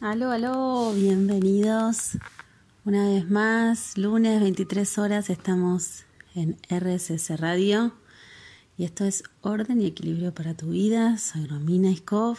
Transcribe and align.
Aló, 0.00 0.30
aló, 0.30 0.94
bienvenidos. 0.94 2.12
Una 2.86 3.06
vez 3.06 3.28
más, 3.28 3.98
lunes 3.98 4.40
23 4.40 4.96
horas, 4.96 5.28
estamos 5.28 6.04
en 6.34 6.56
RSS 6.70 7.38
Radio 7.38 7.92
y 8.78 8.84
esto 8.84 9.04
es 9.04 9.24
Orden 9.42 9.82
y 9.82 9.86
Equilibrio 9.86 10.32
para 10.32 10.54
tu 10.54 10.70
vida. 10.70 11.18
Soy 11.18 11.44
Romina 11.44 11.90
Iskov 11.90 12.38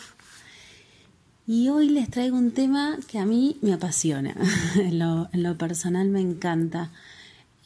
y 1.45 1.69
hoy 1.69 1.89
les 1.89 2.09
traigo 2.09 2.35
un 2.35 2.49
tema 2.49 2.97
que 3.07 3.19
a 3.19 3.27
mí 3.27 3.59
me 3.61 3.73
apasiona, 3.73 4.35
en, 4.77 4.97
lo, 4.97 5.57
personal 5.59 6.09
me 6.09 6.19
encanta 6.19 6.89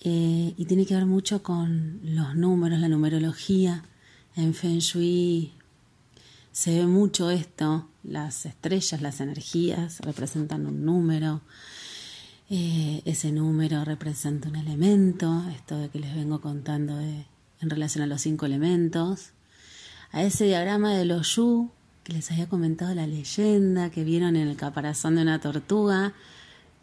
eh, 0.02 0.54
y 0.58 0.66
tiene 0.66 0.86
que 0.86 0.96
ver 0.96 1.06
mucho 1.06 1.42
con 1.42 2.02
los 2.04 2.36
números, 2.36 2.80
la 2.80 2.90
numerología. 2.90 3.86
En 4.36 4.54
Feng 4.54 4.80
Shui 4.80 5.54
se 6.56 6.74
ve 6.74 6.88
mucho 6.88 7.32
esto, 7.32 7.90
las 8.02 8.46
estrellas, 8.46 9.02
las 9.02 9.20
energías 9.20 10.00
representan 10.00 10.66
un 10.66 10.86
número, 10.86 11.42
eh, 12.50 13.02
ese 13.04 13.34
número 13.34 13.84
representa 13.84 14.48
un 14.48 14.56
elemento, 14.56 15.44
esto 15.54 15.78
de 15.78 15.90
que 15.90 16.00
les 16.00 16.16
vengo 16.16 16.40
contando 16.40 16.98
en 16.98 17.70
relación 17.70 18.06
a 18.06 18.08
los 18.08 18.22
cinco 18.22 18.46
elementos, 18.46 19.32
a 20.14 20.24
ese 20.24 20.46
diagrama 20.46 20.94
de 20.94 21.04
los 21.04 21.36
Yu 21.36 21.72
que 22.06 22.14
les 22.14 22.32
había 22.32 22.48
comentado 22.48 22.96
la 22.96 23.06
leyenda 23.06 23.90
que 23.90 24.06
vieron 24.06 24.38
en 24.38 24.48
el 24.48 24.56
caparazón 24.56 25.18
de 25.18 25.24
una 25.24 25.42
tortuga, 25.42 26.14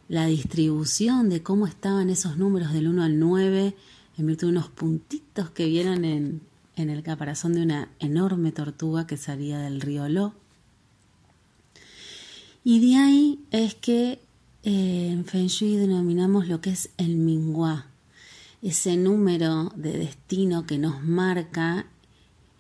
la 0.07 0.27
distribución 0.27 1.31
de 1.31 1.43
cómo 1.43 1.67
estaban 1.67 2.11
esos 2.11 2.37
números 2.37 2.75
del 2.75 2.89
1 2.89 3.05
al 3.05 3.19
9 3.19 3.75
en 4.19 4.27
virtud 4.27 4.49
de 4.49 4.53
unos 4.53 4.69
puntitos 4.69 5.49
que 5.49 5.65
vieron 5.65 6.05
en, 6.05 6.43
en 6.77 6.91
el 6.91 7.03
caparazón 7.03 7.55
de 7.55 7.63
una 7.63 7.89
enorme 7.99 8.53
tortuga 8.53 9.07
que 9.07 9.17
salía 9.17 9.59
del 9.59 9.81
río 9.81 10.09
Lo. 10.09 10.35
Y 12.65 12.81
de 12.81 12.97
ahí 12.97 13.45
es 13.51 13.75
que 13.75 14.21
eh, 14.63 15.09
en 15.11 15.25
Feng 15.25 15.49
Shui 15.49 15.77
denominamos 15.77 16.47
lo 16.47 16.61
que 16.61 16.71
es 16.71 16.91
el 16.97 17.17
Minghua, 17.17 17.87
ese 18.63 18.97
número 18.97 19.73
de 19.75 19.99
destino 19.99 20.67
que 20.67 20.79
nos 20.79 21.03
marca, 21.03 21.87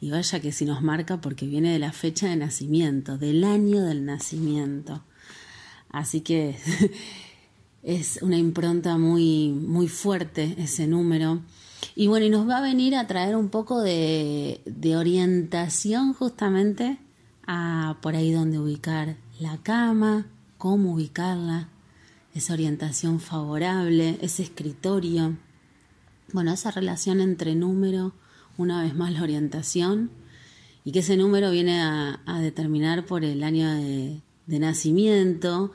y 0.00 0.10
vaya 0.10 0.40
que 0.40 0.50
si 0.50 0.64
nos 0.64 0.82
marca 0.82 1.20
porque 1.20 1.46
viene 1.46 1.72
de 1.72 1.78
la 1.78 1.92
fecha 1.92 2.28
de 2.28 2.34
nacimiento, 2.34 3.18
del 3.18 3.44
año 3.44 3.82
del 3.82 4.04
nacimiento. 4.04 5.04
Así 5.90 6.22
que 6.22 6.56
es 7.84 8.18
una 8.20 8.36
impronta 8.36 8.98
muy, 8.98 9.50
muy 9.50 9.86
fuerte 9.86 10.56
ese 10.58 10.88
número. 10.88 11.40
Y 11.94 12.06
bueno, 12.06 12.26
y 12.26 12.30
nos 12.30 12.48
va 12.48 12.58
a 12.58 12.62
venir 12.62 12.94
a 12.94 13.06
traer 13.06 13.36
un 13.36 13.48
poco 13.48 13.80
de, 13.80 14.60
de 14.64 14.96
orientación 14.96 16.14
justamente 16.14 16.98
a 17.46 17.96
por 18.00 18.16
ahí 18.16 18.32
donde 18.32 18.58
ubicar 18.58 19.16
la 19.40 19.58
cama, 19.58 20.26
cómo 20.58 20.94
ubicarla, 20.94 21.68
esa 22.34 22.54
orientación 22.54 23.20
favorable, 23.20 24.18
ese 24.22 24.42
escritorio. 24.42 25.36
Bueno, 26.32 26.52
esa 26.52 26.70
relación 26.70 27.20
entre 27.20 27.54
número, 27.54 28.12
una 28.56 28.82
vez 28.82 28.94
más 28.94 29.12
la 29.12 29.22
orientación, 29.22 30.10
y 30.84 30.92
que 30.92 31.00
ese 31.00 31.16
número 31.16 31.50
viene 31.50 31.80
a, 31.80 32.20
determinar 32.40 33.06
por 33.06 33.24
el 33.24 33.42
año 33.42 33.72
de, 33.72 34.22
nacimiento. 34.46 35.72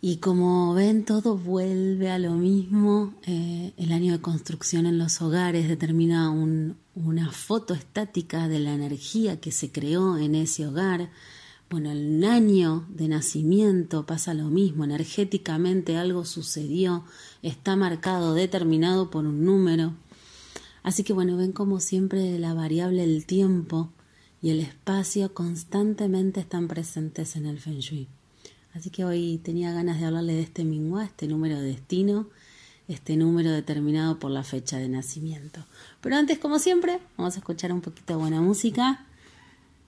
Y 0.00 0.18
como 0.18 0.74
ven, 0.74 1.04
todo 1.04 1.36
vuelve 1.36 2.10
a 2.10 2.18
lo 2.18 2.34
mismo. 2.34 3.14
Eh, 3.26 3.72
el 3.76 3.92
año 3.92 4.12
de 4.12 4.20
construcción 4.20 4.86
en 4.86 4.98
los 4.98 5.20
hogares 5.20 5.68
determina 5.68 6.30
una 6.30 7.32
foto 7.32 7.74
estática 7.74 8.46
de 8.48 8.60
la 8.60 8.74
energía 8.74 9.40
que 9.40 9.50
se 9.50 9.72
creó 9.72 10.16
en 10.18 10.34
ese 10.34 10.66
hogar 10.66 11.10
bueno, 11.70 11.90
el 11.90 12.24
año 12.24 12.86
de 12.88 13.08
nacimiento 13.08 14.06
pasa 14.06 14.32
lo 14.32 14.48
mismo, 14.48 14.84
energéticamente 14.84 15.98
algo 15.98 16.24
sucedió, 16.24 17.04
está 17.42 17.76
marcado, 17.76 18.32
determinado 18.32 19.10
por 19.10 19.26
un 19.26 19.44
número. 19.44 19.92
Así 20.82 21.04
que 21.04 21.12
bueno, 21.12 21.36
ven 21.36 21.52
como 21.52 21.80
siempre 21.80 22.38
la 22.38 22.54
variable 22.54 23.06
del 23.06 23.26
tiempo 23.26 23.92
y 24.40 24.48
el 24.48 24.60
espacio 24.60 25.34
constantemente 25.34 26.40
están 26.40 26.68
presentes 26.68 27.36
en 27.36 27.44
el 27.44 27.58
Feng 27.58 27.80
Shui. 27.80 28.08
Así 28.74 28.90
que 28.90 29.04
hoy 29.04 29.38
tenía 29.42 29.72
ganas 29.72 29.98
de 30.00 30.06
hablarle 30.06 30.34
de 30.34 30.42
este 30.42 30.64
Minghua, 30.64 31.04
este 31.04 31.26
número 31.26 31.58
de 31.60 31.68
destino, 31.68 32.28
este 32.86 33.16
número 33.16 33.50
determinado 33.50 34.18
por 34.18 34.30
la 34.30 34.44
fecha 34.44 34.78
de 34.78 34.88
nacimiento. 34.88 35.64
Pero 36.00 36.16
antes, 36.16 36.38
como 36.38 36.58
siempre, 36.58 37.00
vamos 37.16 37.34
a 37.34 37.38
escuchar 37.38 37.72
un 37.72 37.80
poquito 37.80 38.14
de 38.14 38.20
buena 38.20 38.40
música 38.40 39.06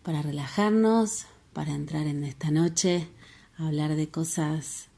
para 0.03 0.23
relajarnos, 0.23 1.27
para 1.53 1.75
entrar 1.75 2.07
en 2.07 2.25
esta 2.25 2.51
noche 2.51 3.09
hablar 3.67 3.95
de 3.95 4.09
cosas 4.09 4.89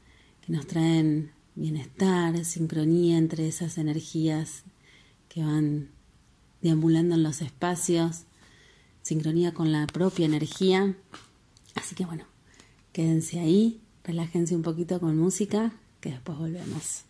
que 0.45 0.53
nos 0.53 0.67
traen 0.67 1.31
bienestar, 1.55 2.43
sincronía 2.45 3.17
entre 3.17 3.47
esas 3.47 3.77
energías 3.77 4.63
que 5.29 5.43
van 5.43 5.89
deambulando 6.61 7.15
en 7.15 7.23
los 7.23 7.41
espacios, 7.41 8.23
sincronía 9.01 9.53
con 9.53 9.71
la 9.71 9.85
propia 9.87 10.25
energía. 10.25 10.95
Así 11.75 11.95
que 11.95 12.05
bueno, 12.05 12.25
quédense 12.93 13.39
ahí, 13.39 13.81
relájense 14.03 14.55
un 14.55 14.61
poquito 14.61 14.99
con 14.99 15.17
música, 15.17 15.73
que 15.99 16.11
después 16.11 16.37
volvemos. 16.37 17.03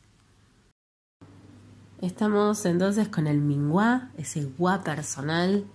Estamos 2.01 2.65
entonces 2.65 3.07
con 3.09 3.27
el 3.27 3.39
Minghua, 3.39 4.09
ese 4.17 4.45
gua 4.57 4.83
personal, 4.83 5.65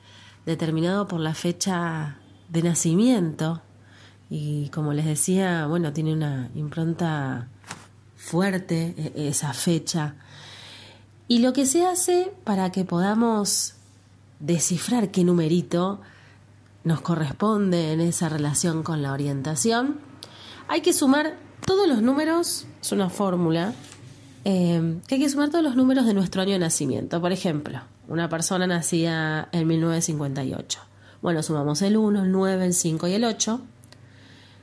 determinado 0.44 1.06
por 1.08 1.20
la 1.20 1.34
fecha 1.34 2.18
de 2.48 2.62
nacimiento 2.62 3.62
y 4.30 4.68
como 4.70 4.92
les 4.92 5.06
decía, 5.06 5.66
bueno, 5.66 5.92
tiene 5.92 6.12
una 6.12 6.50
impronta 6.54 7.48
fuerte 8.16 8.94
e, 8.96 9.28
esa 9.28 9.52
fecha. 9.52 10.16
Y 11.28 11.38
lo 11.38 11.52
que 11.52 11.66
se 11.66 11.86
hace 11.86 12.32
para 12.44 12.72
que 12.72 12.84
podamos 12.84 13.74
descifrar 14.40 15.10
qué 15.10 15.24
numerito 15.24 16.00
nos 16.88 17.02
corresponde 17.02 17.92
en 17.92 18.00
esa 18.00 18.28
relación 18.28 18.82
con 18.82 19.02
la 19.02 19.12
orientación, 19.12 19.98
hay 20.68 20.80
que 20.80 20.92
sumar 20.92 21.36
todos 21.64 21.86
los 21.86 22.02
números, 22.02 22.66
es 22.80 22.92
una 22.92 23.10
fórmula, 23.10 23.74
eh, 24.44 24.98
que 25.06 25.16
hay 25.16 25.20
que 25.20 25.28
sumar 25.28 25.50
todos 25.50 25.62
los 25.62 25.76
números 25.76 26.06
de 26.06 26.14
nuestro 26.14 26.40
año 26.40 26.52
de 26.52 26.58
nacimiento. 26.58 27.20
Por 27.20 27.30
ejemplo, 27.30 27.82
una 28.08 28.30
persona 28.30 28.66
nacida 28.66 29.50
en 29.52 29.66
1958. 29.66 30.80
Bueno, 31.20 31.42
sumamos 31.42 31.82
el 31.82 31.98
1, 31.98 32.22
el 32.22 32.32
9, 32.32 32.64
el 32.64 32.72
5 32.72 33.06
y 33.08 33.12
el 33.12 33.24
8. 33.24 33.60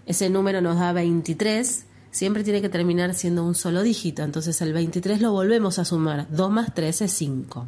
Ese 0.08 0.30
número 0.30 0.62
nos 0.62 0.80
da 0.80 0.94
23. 0.94 1.86
Siempre 2.10 2.44
tiene 2.44 2.62
que 2.62 2.70
terminar 2.70 3.14
siendo 3.14 3.44
un 3.44 3.54
solo 3.54 3.84
dígito. 3.84 4.24
Entonces 4.24 4.60
el 4.62 4.74
23 4.74 5.22
lo 5.22 5.32
volvemos 5.32 5.78
a 5.78 5.86
sumar. 5.86 6.26
2 6.32 6.52
más 6.52 6.74
3 6.74 7.02
es 7.02 7.12
5. 7.14 7.68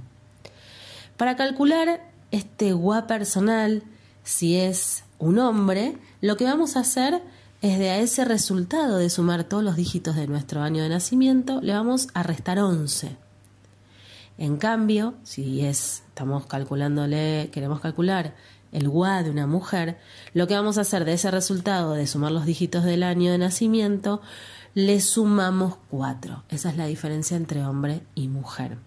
Para 1.15 1.35
calcular 1.35 2.09
este 2.31 2.73
gua 2.73 3.05
personal, 3.05 3.83
si 4.27 4.57
es 4.57 5.05
un 5.19 5.39
hombre, 5.39 5.95
lo 6.19 6.35
que 6.35 6.43
vamos 6.43 6.75
a 6.75 6.81
hacer 6.81 7.23
es 7.61 7.79
de 7.79 7.91
a 7.91 7.99
ese 7.99 8.25
resultado 8.25 8.97
de 8.97 9.09
sumar 9.09 9.45
todos 9.45 9.63
los 9.63 9.77
dígitos 9.77 10.17
de 10.17 10.27
nuestro 10.27 10.61
año 10.61 10.83
de 10.83 10.89
nacimiento, 10.89 11.61
le 11.61 11.71
vamos 11.71 12.09
a 12.13 12.23
restar 12.23 12.59
11. 12.59 13.15
En 14.37 14.57
cambio, 14.57 15.13
si 15.23 15.65
es, 15.65 16.03
estamos 16.09 16.45
calculándole, 16.45 17.49
queremos 17.53 17.79
calcular 17.79 18.35
el 18.73 18.89
gua 18.89 19.23
de 19.23 19.31
una 19.31 19.47
mujer, 19.47 19.97
lo 20.33 20.45
que 20.45 20.55
vamos 20.55 20.77
a 20.77 20.81
hacer 20.81 21.05
de 21.05 21.13
ese 21.13 21.31
resultado 21.31 21.93
de 21.93 22.05
sumar 22.05 22.33
los 22.33 22.45
dígitos 22.45 22.83
del 22.83 23.03
año 23.03 23.31
de 23.31 23.37
nacimiento, 23.37 24.21
le 24.73 24.99
sumamos 24.99 25.77
cuatro. 25.89 26.43
Esa 26.49 26.69
es 26.69 26.75
la 26.75 26.85
diferencia 26.85 27.37
entre 27.37 27.65
hombre 27.65 28.01
y 28.13 28.27
mujer. 28.27 28.77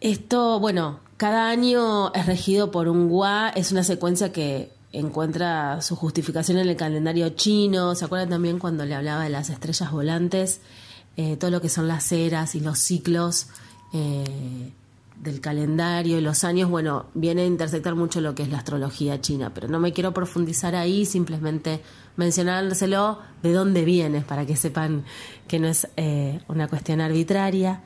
Esto, 0.00 0.58
bueno, 0.58 1.00
cada 1.20 1.50
año 1.50 2.14
es 2.14 2.24
regido 2.24 2.70
por 2.70 2.88
un 2.88 3.10
gua, 3.10 3.50
es 3.50 3.72
una 3.72 3.84
secuencia 3.84 4.32
que 4.32 4.72
encuentra 4.90 5.82
su 5.82 5.94
justificación 5.94 6.56
en 6.56 6.66
el 6.66 6.76
calendario 6.76 7.28
chino. 7.28 7.94
¿Se 7.94 8.06
acuerdan 8.06 8.30
también 8.30 8.58
cuando 8.58 8.86
le 8.86 8.94
hablaba 8.94 9.24
de 9.24 9.28
las 9.28 9.50
estrellas 9.50 9.92
volantes? 9.92 10.62
Eh, 11.18 11.36
todo 11.36 11.50
lo 11.50 11.60
que 11.60 11.68
son 11.68 11.88
las 11.88 12.10
eras 12.10 12.54
y 12.54 12.60
los 12.60 12.78
ciclos. 12.78 13.48
Eh, 13.92 14.72
del 15.22 15.42
calendario 15.42 16.16
y 16.16 16.22
los 16.22 16.44
años, 16.44 16.70
bueno, 16.70 17.04
viene 17.12 17.42
a 17.42 17.44
intersectar 17.44 17.94
mucho 17.94 18.22
lo 18.22 18.34
que 18.34 18.42
es 18.42 18.48
la 18.48 18.56
astrología 18.56 19.20
china, 19.20 19.52
pero 19.54 19.68
no 19.68 19.78
me 19.78 19.92
quiero 19.92 20.14
profundizar 20.14 20.74
ahí, 20.74 21.04
simplemente 21.04 21.82
mencionárselo 22.16 23.18
de 23.42 23.52
dónde 23.52 23.84
viene, 23.84 24.22
para 24.22 24.46
que 24.46 24.56
sepan 24.56 25.04
que 25.46 25.58
no 25.58 25.68
es 25.68 25.86
eh, 25.98 26.40
una 26.48 26.68
cuestión 26.68 27.02
arbitraria. 27.02 27.82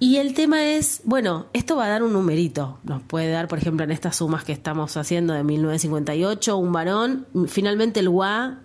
Y 0.00 0.16
el 0.16 0.34
tema 0.34 0.64
es, 0.64 1.02
bueno, 1.04 1.46
esto 1.52 1.76
va 1.76 1.86
a 1.86 1.88
dar 1.88 2.04
un 2.04 2.12
numerito, 2.12 2.78
nos 2.84 3.02
puede 3.02 3.30
dar, 3.32 3.48
por 3.48 3.58
ejemplo, 3.58 3.82
en 3.84 3.90
estas 3.90 4.16
sumas 4.16 4.44
que 4.44 4.52
estamos 4.52 4.96
haciendo 4.96 5.34
de 5.34 5.42
1958, 5.42 6.56
un 6.56 6.72
varón, 6.72 7.26
finalmente 7.48 7.98
el 7.98 8.08
WA, 8.08 8.60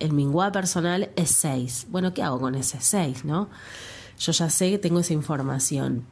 el 0.00 0.12
Mingua 0.12 0.52
personal 0.52 1.10
es 1.16 1.30
6. 1.30 1.86
Bueno, 1.88 2.12
¿qué 2.12 2.22
hago 2.22 2.40
con 2.40 2.54
ese 2.54 2.78
6, 2.80 3.24
no? 3.24 3.48
Yo 4.18 4.32
ya 4.32 4.50
sé 4.50 4.70
que 4.70 4.78
tengo 4.78 5.00
esa 5.00 5.14
información. 5.14 6.04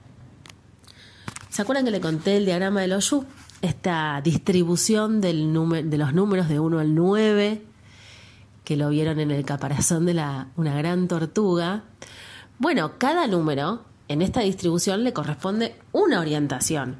¿Se 1.50 1.60
acuerdan 1.60 1.84
que 1.84 1.90
le 1.90 2.00
conté 2.00 2.38
el 2.38 2.46
diagrama 2.46 2.80
de 2.80 2.88
los 2.88 3.10
Yu? 3.10 3.26
esta 3.62 4.20
distribución 4.22 5.20
del 5.20 5.52
de 5.90 5.98
los 5.98 6.14
números 6.14 6.48
de 6.48 6.60
1 6.60 6.78
al 6.78 6.94
9, 6.94 7.62
que 8.64 8.76
lo 8.76 8.90
vieron 8.90 9.18
en 9.20 9.30
el 9.30 9.44
caparazón 9.44 10.06
de 10.06 10.14
la, 10.14 10.48
una 10.56 10.76
gran 10.76 11.08
tortuga. 11.08 11.84
Bueno, 12.58 12.92
cada 12.98 13.26
número 13.26 13.84
en 14.08 14.22
esta 14.22 14.40
distribución 14.40 15.04
le 15.04 15.12
corresponde 15.12 15.76
una 15.92 16.20
orientación. 16.20 16.96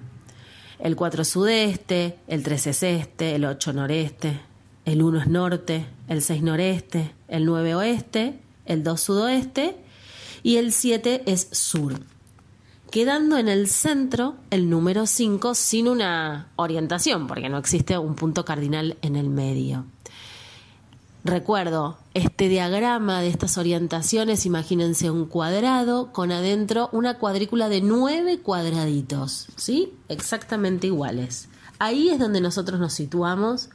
El 0.79 0.95
4 0.95 1.23
es 1.23 1.29
sudeste, 1.29 2.19
el 2.29 2.43
3 2.43 2.67
es 2.69 2.83
este, 2.83 3.35
el 3.35 3.45
8 3.45 3.73
noreste, 3.73 4.41
el 4.85 5.03
1 5.03 5.23
es 5.23 5.27
norte, 5.27 5.87
el 6.07 6.23
6 6.23 6.43
noreste, 6.43 7.15
el 7.27 7.45
9 7.45 7.75
oeste, 7.75 8.39
el 8.65 8.85
2 8.85 9.01
sudoeste 9.01 9.77
y 10.43 10.57
el 10.57 10.73
7 10.73 11.25
es 11.27 11.49
sur 11.51 12.01
quedando 12.91 13.37
en 13.37 13.49
el 13.49 13.69
centro 13.69 14.37
el 14.51 14.71
número 14.71 15.07
5 15.07 15.55
sin 15.55 15.89
una 15.89 16.49
orientación, 16.57 17.27
porque 17.27 17.49
no 17.49 17.59
existe 17.59 17.99
un 17.99 18.15
punto 18.15 18.45
cardinal 18.45 18.97
en 19.03 19.17
el 19.17 19.29
medio. 19.29 19.85
Recuerdo, 21.25 21.99
este 22.15 22.49
diagrama 22.49 23.21
de 23.21 23.29
estas 23.29 23.59
orientaciones, 23.59 24.47
imagínense 24.47 25.11
un 25.11 25.27
cuadrado 25.27 26.13
con 26.13 26.31
adentro 26.31 26.89
una 26.93 27.19
cuadrícula 27.19 27.69
de 27.69 27.81
nueve 27.81 28.39
cuadraditos, 28.41 29.49
¿sí? 29.57 29.93
Exactamente 30.09 30.87
iguales. 30.87 31.49
Ahí 31.81 32.09
es 32.09 32.19
donde 32.19 32.41
nosotros 32.41 32.79
nos 32.79 32.93
situamos 32.93 33.69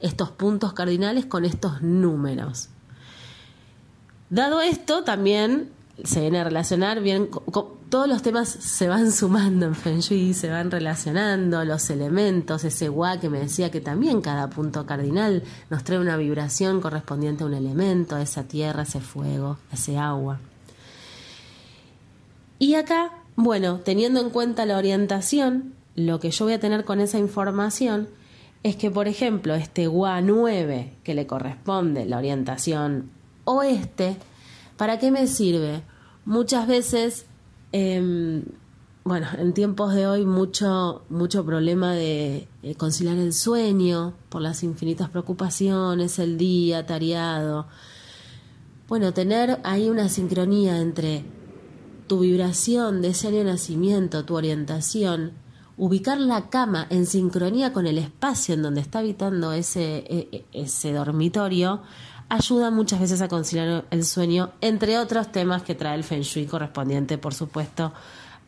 estos 0.00 0.30
puntos 0.30 0.72
cardinales 0.72 1.26
con 1.26 1.44
estos 1.44 1.82
números. 1.82 2.68
Dado 4.30 4.60
esto, 4.60 5.04
también 5.04 5.70
se 6.04 6.20
viene 6.20 6.40
a 6.40 6.44
relacionar 6.44 7.00
bien 7.00 7.28
todos 7.88 8.08
los 8.08 8.22
temas 8.22 8.48
se 8.48 8.88
van 8.88 9.12
sumando 9.12 9.66
en 9.66 9.74
Feng 9.74 10.00
Shui, 10.00 10.34
se 10.34 10.50
van 10.50 10.70
relacionando, 10.70 11.64
los 11.64 11.90
elementos, 11.90 12.64
ese 12.64 12.88
gua 12.88 13.18
que 13.18 13.30
me 13.30 13.40
decía 13.40 13.70
que 13.70 13.80
también 13.80 14.20
cada 14.20 14.50
punto 14.50 14.86
cardinal 14.86 15.42
nos 15.70 15.84
trae 15.84 15.98
una 15.98 16.16
vibración 16.16 16.80
correspondiente 16.80 17.44
a 17.44 17.46
un 17.46 17.54
elemento, 17.54 18.16
a 18.16 18.22
esa 18.22 18.44
tierra, 18.44 18.82
ese 18.82 19.00
fuego, 19.00 19.58
ese 19.72 19.98
agua. 19.98 20.38
Y 22.58 22.74
acá, 22.74 23.12
bueno, 23.36 23.80
teniendo 23.84 24.20
en 24.20 24.30
cuenta 24.30 24.66
la 24.66 24.76
orientación, 24.76 25.74
lo 25.94 26.20
que 26.20 26.30
yo 26.30 26.44
voy 26.44 26.54
a 26.54 26.60
tener 26.60 26.84
con 26.84 27.00
esa 27.00 27.18
información 27.18 28.08
es 28.62 28.76
que, 28.76 28.90
por 28.90 29.06
ejemplo, 29.06 29.54
este 29.54 29.86
gua 29.86 30.20
9 30.20 30.92
que 31.04 31.14
le 31.14 31.26
corresponde 31.26 32.04
la 32.04 32.18
orientación 32.18 33.10
oeste, 33.44 34.16
¿para 34.76 34.98
qué 34.98 35.10
me 35.10 35.26
sirve? 35.28 35.82
Muchas 36.24 36.66
veces 36.66 37.27
Em, 37.72 38.44
bueno, 39.04 39.26
en 39.38 39.52
tiempos 39.52 39.94
de 39.94 40.06
hoy 40.06 40.24
mucho, 40.24 41.02
mucho 41.08 41.44
problema 41.44 41.92
de 41.92 42.48
conciliar 42.76 43.16
el 43.16 43.32
sueño 43.32 44.14
por 44.28 44.42
las 44.42 44.62
infinitas 44.62 45.08
preocupaciones, 45.08 46.18
el 46.18 46.36
día 46.38 46.86
tareado. 46.86 47.66
Bueno, 48.88 49.12
tener 49.12 49.60
ahí 49.64 49.90
una 49.90 50.08
sincronía 50.08 50.78
entre 50.80 51.24
tu 52.06 52.20
vibración 52.20 53.02
de 53.02 53.08
ese 53.08 53.28
año 53.28 53.38
de 53.38 53.44
nacimiento, 53.44 54.24
tu 54.24 54.34
orientación, 54.34 55.32
ubicar 55.76 56.18
la 56.18 56.48
cama 56.48 56.86
en 56.88 57.04
sincronía 57.04 57.72
con 57.72 57.86
el 57.86 57.98
espacio 57.98 58.54
en 58.54 58.62
donde 58.62 58.80
está 58.80 59.00
habitando 59.00 59.52
ese, 59.52 59.98
e, 60.08 60.28
e, 60.32 60.44
ese 60.52 60.92
dormitorio, 60.92 61.82
ayuda 62.28 62.70
muchas 62.70 63.00
veces 63.00 63.20
a 63.22 63.28
conciliar 63.28 63.84
el 63.90 64.04
sueño, 64.04 64.50
entre 64.60 64.98
otros 64.98 65.32
temas 65.32 65.62
que 65.62 65.74
trae 65.74 65.96
el 65.96 66.04
Feng 66.04 66.22
Shui 66.22 66.46
correspondiente, 66.46 67.18
por 67.18 67.34
supuesto, 67.34 67.92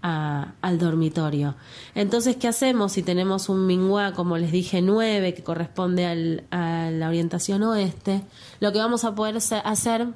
al 0.03 0.79
dormitorio. 0.79 1.57
Entonces, 1.95 2.37
¿qué 2.37 2.49
hacemos 2.49 2.93
si 2.93 3.03
tenemos 3.03 3.49
un 3.49 3.67
Minghua, 3.67 4.13
como 4.13 4.39
les 4.39 4.51
dije, 4.51 4.81
9, 4.81 5.35
que 5.35 5.43
corresponde 5.43 6.07
al, 6.07 6.45
a 6.51 6.91
la 6.91 7.09
orientación 7.09 7.63
oeste? 7.63 8.23
Lo 8.61 8.73
que 8.73 8.79
vamos 8.79 9.05
a 9.05 9.15
poder 9.15 9.37
hacer 9.37 10.09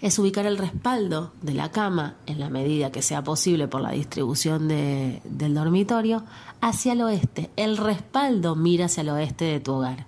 es 0.00 0.18
ubicar 0.18 0.46
el 0.46 0.58
respaldo 0.58 1.32
de 1.42 1.54
la 1.54 1.70
cama, 1.70 2.16
en 2.26 2.38
la 2.38 2.50
medida 2.50 2.92
que 2.92 3.02
sea 3.02 3.24
posible 3.24 3.68
por 3.68 3.80
la 3.80 3.90
distribución 3.90 4.68
de, 4.68 5.22
del 5.24 5.54
dormitorio, 5.54 6.24
hacia 6.60 6.92
el 6.92 7.02
oeste. 7.02 7.50
El 7.56 7.76
respaldo 7.76 8.54
mira 8.54 8.86
hacia 8.86 9.00
el 9.00 9.10
oeste 9.10 9.46
de 9.46 9.60
tu 9.60 9.72
hogar. 9.74 10.06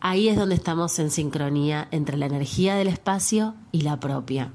Ahí 0.00 0.28
es 0.28 0.36
donde 0.36 0.54
estamos 0.54 0.98
en 0.98 1.10
sincronía 1.10 1.88
entre 1.90 2.16
la 2.16 2.26
energía 2.26 2.74
del 2.74 2.88
espacio 2.88 3.54
y 3.72 3.82
la 3.82 3.98
propia. 3.98 4.52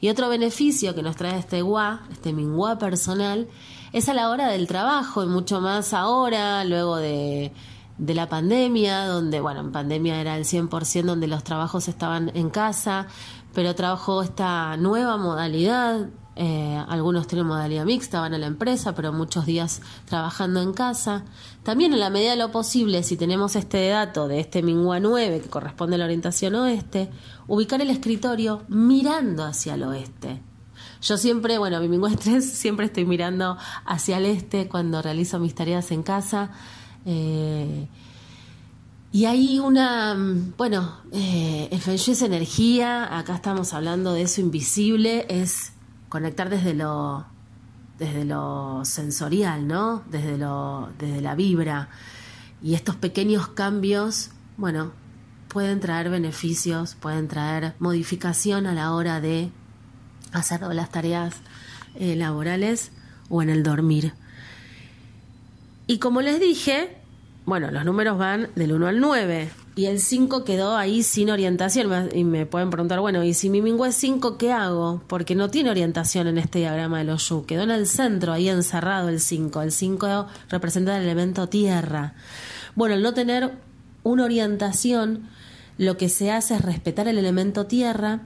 Y 0.00 0.08
otro 0.08 0.28
beneficio 0.28 0.94
que 0.94 1.02
nos 1.02 1.16
trae 1.16 1.38
este 1.38 1.62
gua, 1.62 2.02
este 2.12 2.32
mingua 2.32 2.78
personal, 2.78 3.48
es 3.92 4.08
a 4.08 4.14
la 4.14 4.30
hora 4.30 4.48
del 4.48 4.66
trabajo 4.66 5.24
y 5.24 5.26
mucho 5.26 5.60
más 5.60 5.94
ahora, 5.94 6.64
luego 6.64 6.96
de, 6.96 7.52
de 7.98 8.14
la 8.14 8.28
pandemia, 8.28 9.06
donde, 9.06 9.40
bueno, 9.40 9.60
en 9.60 9.72
pandemia 9.72 10.20
era 10.20 10.36
el 10.36 10.44
100% 10.44 11.04
donde 11.04 11.26
los 11.26 11.44
trabajos 11.44 11.88
estaban 11.88 12.30
en 12.34 12.50
casa, 12.50 13.06
pero 13.54 13.74
trabajó 13.74 14.22
esta 14.22 14.76
nueva 14.76 15.16
modalidad 15.16 16.08
eh, 16.38 16.84
algunos 16.88 17.26
tienen 17.26 17.46
modalidad 17.46 17.86
mixta, 17.86 18.20
van 18.20 18.34
a 18.34 18.38
la 18.38 18.46
empresa, 18.46 18.94
pero 18.94 19.10
muchos 19.10 19.46
días 19.46 19.80
trabajando 20.04 20.60
en 20.60 20.74
casa. 20.74 21.24
También 21.62 21.94
en 21.94 22.00
la 22.00 22.10
medida 22.10 22.32
de 22.32 22.36
lo 22.36 22.52
posible, 22.52 23.02
si 23.02 23.16
tenemos 23.16 23.56
este 23.56 23.88
dato 23.88 24.28
de 24.28 24.40
este 24.40 24.62
Mingua 24.62 25.00
9 25.00 25.40
que 25.40 25.48
corresponde 25.48 25.96
a 25.96 25.98
la 25.98 26.04
orientación 26.04 26.54
oeste, 26.54 27.10
ubicar 27.46 27.80
el 27.80 27.88
escritorio 27.88 28.64
mirando 28.68 29.44
hacia 29.44 29.74
el 29.74 29.84
oeste. 29.84 30.42
Yo 31.00 31.16
siempre, 31.16 31.56
bueno, 31.56 31.80
mi 31.80 31.88
Mingua 31.88 32.10
3 32.22 32.44
siempre 32.44 32.86
estoy 32.86 33.06
mirando 33.06 33.56
hacia 33.86 34.18
el 34.18 34.26
este 34.26 34.68
cuando 34.68 35.00
realizo 35.00 35.38
mis 35.38 35.54
tareas 35.54 35.90
en 35.90 36.02
casa. 36.02 36.50
Eh, 37.06 37.88
y 39.10 39.24
hay 39.24 39.58
una, 39.58 40.14
bueno, 40.58 40.98
eh, 41.12 41.68
el 41.70 41.80
Feng 41.80 41.96
Shui 41.96 42.12
es 42.12 42.20
energía, 42.20 43.16
acá 43.16 43.36
estamos 43.36 43.72
hablando 43.72 44.12
de 44.12 44.22
eso 44.22 44.42
invisible, 44.42 45.24
es 45.30 45.72
conectar 46.08 46.50
desde 46.50 46.74
lo, 46.74 47.26
desde 47.98 48.24
lo 48.24 48.84
sensorial, 48.84 49.66
¿no? 49.66 50.02
Desde, 50.10 50.38
lo, 50.38 50.90
desde 50.98 51.20
la 51.20 51.34
vibra. 51.34 51.88
Y 52.62 52.74
estos 52.74 52.96
pequeños 52.96 53.48
cambios, 53.48 54.30
bueno, 54.56 54.92
pueden 55.48 55.80
traer 55.80 56.10
beneficios, 56.10 56.94
pueden 56.94 57.28
traer 57.28 57.74
modificación 57.78 58.66
a 58.66 58.74
la 58.74 58.92
hora 58.92 59.20
de 59.20 59.50
hacer 60.32 60.60
las 60.62 60.90
tareas 60.90 61.36
eh, 61.94 62.16
laborales 62.16 62.92
o 63.28 63.42
en 63.42 63.50
el 63.50 63.62
dormir. 63.62 64.14
Y 65.86 65.98
como 65.98 66.20
les 66.20 66.40
dije, 66.40 66.98
bueno, 67.44 67.70
los 67.70 67.84
números 67.84 68.18
van 68.18 68.48
del 68.54 68.72
1 68.72 68.86
al 68.88 69.00
9 69.00 69.50
y 69.76 69.84
el 69.84 70.00
5 70.00 70.44
quedó 70.44 70.74
ahí 70.74 71.02
sin 71.02 71.28
orientación. 71.28 72.08
Y 72.14 72.24
me 72.24 72.46
pueden 72.46 72.70
preguntar, 72.70 72.98
bueno, 72.98 73.22
¿y 73.22 73.34
si 73.34 73.50
mi 73.50 73.60
mingüe 73.60 73.90
es 73.90 73.96
5, 73.96 74.38
qué 74.38 74.50
hago? 74.50 75.02
Porque 75.06 75.34
no 75.34 75.50
tiene 75.50 75.70
orientación 75.70 76.26
en 76.28 76.38
este 76.38 76.60
diagrama 76.60 76.98
de 76.98 77.04
los 77.04 77.28
Yu. 77.28 77.44
Quedó 77.44 77.62
en 77.62 77.70
el 77.70 77.86
centro, 77.86 78.32
ahí 78.32 78.48
encerrado 78.48 79.10
el 79.10 79.20
5. 79.20 79.60
El 79.60 79.70
5 79.70 80.26
representa 80.48 80.96
el 80.96 81.02
elemento 81.02 81.50
tierra. 81.50 82.14
Bueno, 82.74 82.94
al 82.94 83.02
no 83.02 83.12
tener 83.12 83.52
una 84.02 84.24
orientación, 84.24 85.28
lo 85.76 85.98
que 85.98 86.08
se 86.08 86.30
hace 86.30 86.54
es 86.54 86.62
respetar 86.62 87.06
el 87.06 87.18
elemento 87.18 87.66
tierra 87.66 88.22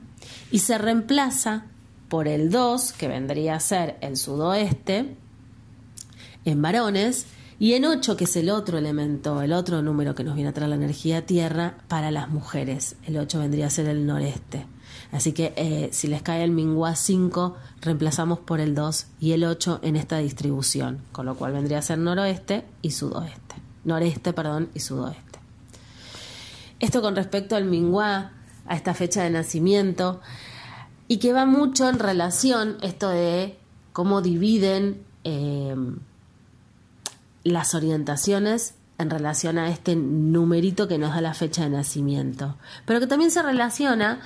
y 0.53 0.61
se 0.61 0.79
reemplaza 0.79 1.65
por 2.09 2.29
el 2.29 2.51
2, 2.51 2.93
que 2.93 3.09
vendría 3.09 3.57
a 3.57 3.61
ser 3.61 3.97
el 4.03 4.17
sudoeste, 4.17 5.17
en 6.45 6.63
varones, 6.63 7.27
y 7.61 7.75
en 7.75 7.85
8, 7.85 8.17
que 8.17 8.25
es 8.25 8.35
el 8.37 8.49
otro 8.49 8.79
elemento, 8.79 9.43
el 9.43 9.53
otro 9.53 9.83
número 9.83 10.15
que 10.15 10.25
nos 10.25 10.35
viene 10.35 10.49
a 10.49 10.55
traer 10.55 10.71
la 10.71 10.77
energía 10.77 11.27
tierra 11.27 11.75
para 11.89 12.11
las 12.11 12.31
mujeres. 12.31 12.97
El 13.05 13.19
8 13.19 13.39
vendría 13.39 13.67
a 13.67 13.71
ser 13.71 13.87
el 13.87 14.07
noreste. 14.07 14.67
Así 15.13 15.33
que 15.33 15.53
eh, 15.57 15.91
si 15.93 16.09
les 16.09 16.23
cae 16.23 16.43
el 16.43 16.53
Mingua 16.53 16.97
5, 16.97 17.59
reemplazamos 17.83 18.39
por 18.39 18.61
el 18.61 18.75
2 18.75 19.09
y 19.21 19.33
el 19.33 19.45
8 19.45 19.81
en 19.83 19.97
esta 19.97 20.17
distribución, 20.17 21.03
con 21.13 21.27
lo 21.27 21.35
cual 21.35 21.53
vendría 21.53 21.81
a 21.81 21.83
ser 21.83 21.99
noroeste 21.99 22.65
y 22.81 22.93
sudoeste. 22.93 23.57
Noreste, 23.85 24.33
perdón, 24.33 24.71
y 24.73 24.81
sudoeste. 24.81 25.39
Esto 26.79 27.03
con 27.03 27.15
respecto 27.15 27.57
al 27.57 27.67
Mingua, 27.67 28.33
a 28.67 28.75
esta 28.75 28.95
fecha 28.95 29.23
de 29.23 29.29
nacimiento, 29.29 30.23
y 31.09 31.19
que 31.19 31.35
va 31.35 31.45
mucho 31.45 31.91
en 31.91 31.99
relación 31.99 32.79
esto 32.81 33.11
de 33.11 33.59
cómo 33.93 34.23
dividen 34.23 35.03
eh, 35.25 35.77
las 37.51 37.75
orientaciones 37.75 38.75
en 38.99 39.11
relación 39.11 39.59
a 39.59 39.71
este 39.71 39.97
numerito 39.97 40.87
que 40.89 40.99
nos 40.99 41.15
da 41.15 41.21
la 41.21 41.35
fecha 41.35 41.63
de 41.63 41.71
nacimiento, 41.71 42.57
pero 42.85 43.01
que 43.01 43.07
también 43.07 43.31
se 43.31 43.43
relaciona 43.43 44.21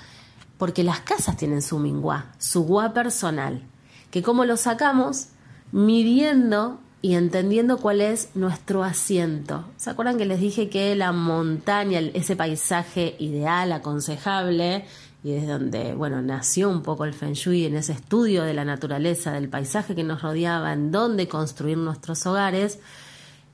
porque 0.58 0.84
las 0.84 1.00
casas 1.00 1.36
tienen 1.36 1.62
su 1.62 1.78
mingua, 1.78 2.26
su 2.38 2.64
gua 2.64 2.92
personal, 2.92 3.62
que 4.10 4.22
como 4.22 4.44
lo 4.44 4.56
sacamos 4.56 5.28
midiendo 5.72 6.80
y 7.02 7.14
entendiendo 7.14 7.78
cuál 7.78 8.00
es 8.00 8.30
nuestro 8.34 8.82
asiento. 8.82 9.64
¿Se 9.76 9.90
acuerdan 9.90 10.16
que 10.16 10.24
les 10.24 10.40
dije 10.40 10.70
que 10.70 10.96
la 10.96 11.12
montaña, 11.12 12.00
ese 12.00 12.34
paisaje 12.34 13.14
ideal, 13.18 13.72
aconsejable, 13.72 14.86
y 15.22 15.32
desde 15.32 15.46
donde, 15.46 15.94
bueno, 15.94 16.22
nació 16.22 16.68
un 16.68 16.82
poco 16.82 17.04
el 17.04 17.14
Feng 17.14 17.32
Shui 17.32 17.64
en 17.64 17.76
ese 17.76 17.92
estudio 17.92 18.42
de 18.44 18.54
la 18.54 18.64
naturaleza, 18.64 19.32
del 19.32 19.48
paisaje 19.48 19.94
que 19.94 20.02
nos 20.02 20.22
rodeaba, 20.22 20.72
en 20.72 20.92
dónde 20.92 21.28
construir 21.28 21.76
nuestros 21.76 22.24
hogares, 22.26 22.78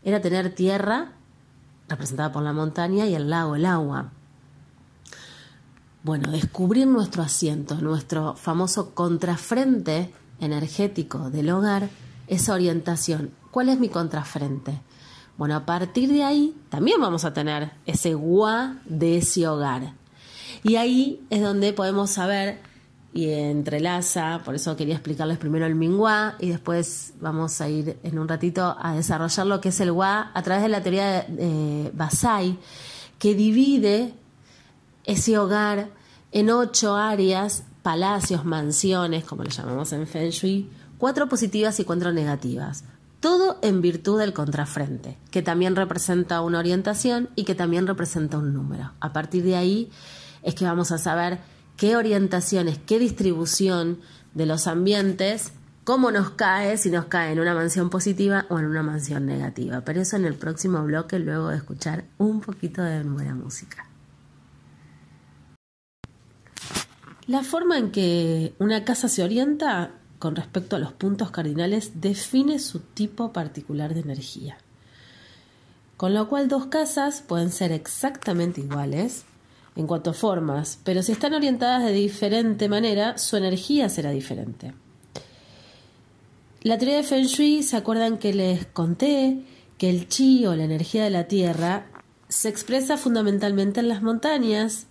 era 0.02 0.20
tener 0.20 0.54
tierra, 0.54 1.12
representada 1.88 2.32
por 2.32 2.42
la 2.42 2.52
montaña, 2.52 3.06
y 3.06 3.14
el 3.14 3.30
lago, 3.30 3.56
el 3.56 3.66
agua. 3.66 4.12
Bueno, 6.02 6.30
descubrir 6.30 6.86
nuestro 6.86 7.22
asiento, 7.22 7.74
nuestro 7.76 8.34
famoso 8.34 8.94
contrafrente 8.94 10.12
energético 10.40 11.30
del 11.30 11.50
hogar, 11.50 11.90
esa 12.26 12.54
orientación. 12.54 13.32
¿Cuál 13.50 13.68
es 13.68 13.78
mi 13.78 13.88
contrafrente? 13.88 14.80
Bueno, 15.36 15.56
a 15.56 15.66
partir 15.66 16.10
de 16.10 16.22
ahí 16.22 16.56
también 16.68 17.00
vamos 17.00 17.24
a 17.24 17.34
tener 17.34 17.72
ese 17.86 18.14
gua 18.14 18.76
de 18.84 19.18
ese 19.18 19.46
hogar. 19.46 19.94
Y 20.62 20.76
ahí 20.76 21.26
es 21.30 21.42
donde 21.42 21.72
podemos 21.72 22.10
saber 22.10 22.60
y 23.12 23.28
entrelaza, 23.30 24.40
por 24.44 24.54
eso 24.54 24.76
quería 24.76 24.94
explicarles 24.94 25.38
primero 25.38 25.66
el 25.66 25.74
Mingua 25.74 26.36
y 26.38 26.50
después 26.50 27.14
vamos 27.20 27.60
a 27.60 27.68
ir 27.68 27.98
en 28.04 28.18
un 28.18 28.28
ratito 28.28 28.76
a 28.80 28.94
desarrollar 28.94 29.46
lo 29.46 29.60
que 29.60 29.70
es 29.70 29.80
el 29.80 29.90
Gua 29.90 30.30
a 30.32 30.42
través 30.42 30.62
de 30.62 30.68
la 30.68 30.82
teoría 30.82 31.22
de 31.22 31.90
Basai, 31.92 32.58
que 33.18 33.34
divide 33.34 34.14
ese 35.04 35.38
hogar 35.38 35.90
en 36.30 36.50
ocho 36.50 36.94
áreas, 36.94 37.64
palacios, 37.82 38.44
mansiones, 38.44 39.24
como 39.24 39.42
le 39.42 39.50
llamamos 39.50 39.92
en 39.92 40.06
Feng 40.06 40.30
Shui, 40.30 40.70
cuatro 40.98 41.28
positivas 41.28 41.80
y 41.80 41.84
cuatro 41.84 42.12
negativas. 42.12 42.84
Todo 43.18 43.58
en 43.62 43.82
virtud 43.82 44.18
del 44.18 44.32
contrafrente, 44.32 45.18
que 45.30 45.42
también 45.42 45.76
representa 45.76 46.40
una 46.40 46.58
orientación 46.58 47.28
y 47.34 47.44
que 47.44 47.54
también 47.54 47.86
representa 47.86 48.38
un 48.38 48.54
número. 48.54 48.92
A 49.00 49.12
partir 49.12 49.42
de 49.42 49.56
ahí 49.56 49.90
es 50.42 50.54
que 50.54 50.64
vamos 50.64 50.90
a 50.92 50.98
saber 50.98 51.40
qué 51.80 51.96
orientaciones, 51.96 52.78
qué 52.84 52.98
distribución 52.98 54.00
de 54.34 54.44
los 54.44 54.66
ambientes, 54.66 55.54
cómo 55.82 56.10
nos 56.10 56.28
cae, 56.32 56.76
si 56.76 56.90
nos 56.90 57.06
cae 57.06 57.32
en 57.32 57.40
una 57.40 57.54
mansión 57.54 57.88
positiva 57.88 58.44
o 58.50 58.58
en 58.58 58.66
una 58.66 58.82
mansión 58.82 59.24
negativa. 59.24 59.80
Pero 59.80 60.02
eso 60.02 60.16
en 60.16 60.26
el 60.26 60.34
próximo 60.34 60.84
bloque, 60.84 61.18
luego 61.18 61.48
de 61.48 61.56
escuchar 61.56 62.04
un 62.18 62.42
poquito 62.42 62.82
de 62.82 63.02
buena 63.04 63.34
música. 63.34 63.86
La 67.26 67.42
forma 67.42 67.78
en 67.78 67.92
que 67.92 68.52
una 68.58 68.84
casa 68.84 69.08
se 69.08 69.24
orienta 69.24 69.92
con 70.18 70.36
respecto 70.36 70.76
a 70.76 70.80
los 70.80 70.92
puntos 70.92 71.30
cardinales 71.30 72.02
define 72.02 72.58
su 72.58 72.80
tipo 72.80 73.32
particular 73.32 73.94
de 73.94 74.00
energía. 74.00 74.58
Con 75.96 76.12
lo 76.12 76.28
cual 76.28 76.48
dos 76.48 76.66
casas 76.66 77.22
pueden 77.26 77.50
ser 77.50 77.72
exactamente 77.72 78.60
iguales 78.60 79.24
en 79.80 79.86
cuanto 79.86 80.10
a 80.10 80.14
formas, 80.14 80.78
pero 80.84 81.02
si 81.02 81.12
están 81.12 81.34
orientadas 81.34 81.84
de 81.84 81.92
diferente 81.92 82.68
manera, 82.68 83.18
su 83.18 83.36
energía 83.36 83.88
será 83.88 84.10
diferente. 84.10 84.72
La 86.62 86.78
teoría 86.78 86.98
de 86.98 87.02
Feng 87.02 87.24
Shui, 87.24 87.62
¿se 87.62 87.76
acuerdan 87.76 88.18
que 88.18 88.34
les 88.34 88.66
conté 88.66 89.40
que 89.78 89.90
el 89.90 90.08
chi 90.08 90.46
o 90.46 90.54
la 90.54 90.64
energía 90.64 91.02
de 91.04 91.10
la 91.10 91.26
tierra 91.26 91.86
se 92.28 92.48
expresa 92.48 92.96
fundamentalmente 92.96 93.80
en 93.80 93.88
las 93.88 94.02
montañas 94.02 94.86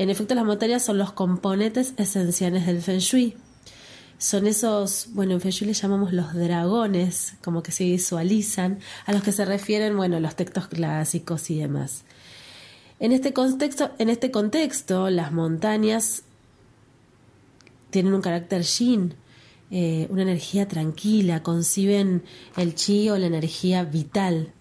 en 0.00 0.08
efecto, 0.08 0.34
las 0.34 0.46
montañas 0.46 0.82
son 0.82 0.96
los 0.96 1.12
componentes 1.12 1.92
esenciales 1.98 2.64
del 2.64 2.80
Feng 2.80 3.00
Shui. 3.00 3.36
Son 4.16 4.46
esos, 4.46 5.08
bueno, 5.12 5.34
en 5.34 5.42
Feng 5.42 5.50
Shui 5.50 5.66
les 5.66 5.82
llamamos 5.82 6.14
los 6.14 6.32
dragones, 6.32 7.34
como 7.44 7.62
que 7.62 7.70
se 7.70 7.84
visualizan, 7.84 8.78
a 9.04 9.12
los 9.12 9.22
que 9.22 9.30
se 9.30 9.44
refieren, 9.44 9.94
bueno, 9.98 10.18
los 10.18 10.36
textos 10.36 10.68
clásicos 10.68 11.50
y 11.50 11.58
demás. 11.58 12.04
En 13.00 13.12
este 13.12 13.32
contexto, 13.32 13.90
en 13.98 14.10
este 14.10 14.30
contexto 14.30 15.10
las 15.10 15.32
montañas 15.32 16.22
tienen 17.90 18.14
un 18.14 18.20
carácter 18.20 18.62
yin, 18.62 19.14
eh, 19.70 20.06
una 20.10 20.22
energía 20.22 20.68
tranquila, 20.68 21.42
conciben 21.42 22.22
el 22.56 22.74
chi 22.74 23.08
o 23.08 23.16
la 23.16 23.26
energía 23.26 23.84
vital, 23.84 24.52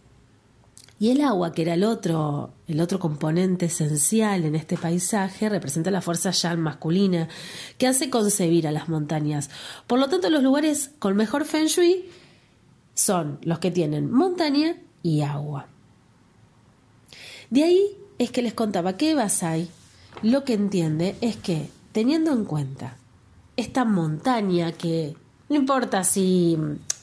y 1.02 1.12
el 1.12 1.22
agua, 1.22 1.54
que 1.54 1.62
era 1.62 1.76
el 1.76 1.86
otro, 1.86 2.52
el 2.68 2.82
otro 2.82 3.00
componente 3.00 3.68
esencial 3.68 4.44
en 4.44 4.56
este 4.56 4.78
paisaje, 4.78 5.48
representa 5.48 5.92
la 5.92 6.02
fuerza 6.02 6.32
yan 6.32 6.60
masculina 6.60 7.30
que 7.78 7.88
hace 7.88 8.10
concebir 8.10 8.68
a 8.68 8.72
las 8.74 8.90
montañas. 8.90 9.50
Por 9.88 9.98
lo 9.98 10.10
tanto, 10.10 10.30
los 10.30 10.44
lugares 10.44 10.92
con 11.00 11.16
mejor 11.16 11.46
feng 11.46 11.68
shui 11.68 12.10
son 12.96 13.40
los 13.44 13.60
que 13.60 13.72
tienen 13.72 14.12
montaña 14.12 14.76
y 15.02 15.22
agua. 15.22 15.68
De 17.50 17.64
ahí 17.64 17.99
es 18.20 18.32
que 18.32 18.44
les 18.44 18.54
contaba 18.54 18.98
que 18.98 19.16
Basai 19.16 19.70
lo 20.22 20.44
que 20.44 20.54
entiende 20.54 21.16
es 21.22 21.38
que, 21.38 21.70
teniendo 21.92 22.32
en 22.32 22.46
cuenta 22.46 22.98
esta 23.58 23.86
montaña 23.86 24.72
que 24.74 25.16
no 25.48 25.56
importa 25.56 26.04
si, 26.04 26.58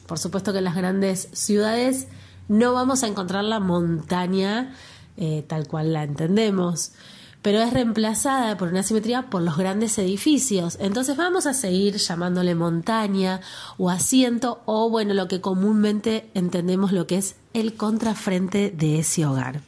por 0.07 0.19
supuesto 0.19 0.53
que 0.53 0.59
en 0.59 0.65
las 0.65 0.77
grandes 0.77 1.29
ciudades 1.33 2.09
no 2.49 2.75
vamos 2.75 3.03
a 3.03 3.09
encontrar 3.09 3.45
la 3.45 3.59
montaña 3.59 4.75
eh, 5.17 5.45
tal 5.49 5.67
cual 5.67 5.95
la 5.95 6.05
entendemos, 6.05 6.93
pero 7.41 7.61
es 7.61 7.73
reemplazada 7.73 8.57
por 8.59 8.69
una 8.69 8.83
simetría 8.83 9.31
por 9.31 9.41
los 9.41 9.57
grandes 9.57 9.97
edificios. 9.99 10.77
Entonces 10.81 11.17
vamos 11.17 11.47
a 11.47 11.55
seguir 11.55 11.97
llamándole 11.97 12.55
montaña 12.55 13.41
o 13.79 13.89
asiento 13.89 14.61
o 14.67 14.91
bueno, 14.91 15.15
lo 15.15 15.27
que 15.27 15.41
comúnmente 15.41 16.29
entendemos 16.35 16.93
lo 16.93 17.07
que 17.07 17.17
es 17.17 17.37
el 17.55 17.75
contrafrente 17.75 18.71
de 18.71 18.99
ese 18.99 19.25
hogar. 19.25 19.63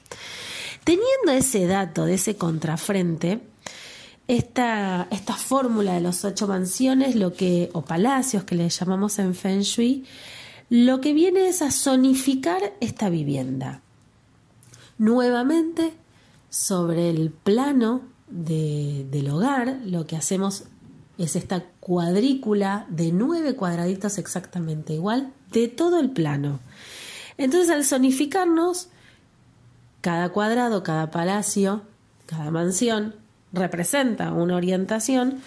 Teniendo 0.89 1.33
ese 1.33 1.67
dato 1.67 2.07
de 2.07 2.15
ese 2.15 2.37
contrafrente, 2.37 3.43
esta, 4.27 5.07
esta 5.11 5.35
fórmula 5.35 5.93
de 5.93 6.01
los 6.01 6.25
ocho 6.25 6.49
mansiones, 6.49 7.15
lo 7.15 7.35
que, 7.35 7.69
o 7.75 7.83
palacios 7.83 8.45
que 8.45 8.55
le 8.55 8.67
llamamos 8.71 9.19
en 9.19 9.35
Feng 9.35 9.61
Shui, 9.61 10.07
lo 10.71 11.03
que 11.03 11.13
viene 11.13 11.47
es 11.47 11.61
a 11.61 11.71
zonificar 11.73 12.73
esta 12.81 13.11
vivienda. 13.11 13.83
Nuevamente, 14.97 15.93
sobre 16.49 17.11
el 17.11 17.33
plano 17.33 18.01
del 18.31 19.29
hogar, 19.29 19.81
lo 19.85 20.07
que 20.07 20.17
hacemos 20.17 20.65
es 21.19 21.37
esta 21.37 21.65
cuadrícula 21.81 22.87
de 22.89 23.13
nueve 23.13 23.57
cuadraditos 23.57 24.17
exactamente 24.17 24.95
igual 24.95 25.35
de 25.53 25.69
todo 25.69 26.01
el 26.01 26.13
plano. 26.13 26.61
Entonces, 27.37 27.69
al 27.69 27.85
zonificarnos, 27.85 28.89
cada 30.01 30.31
cuadrado, 30.31 30.83
cada 30.83 31.11
palacio, 31.11 31.83
cada 32.27 32.51
mansión 32.51 33.15
representa 33.53 34.33
una 34.33 34.57
orientación 34.57 35.41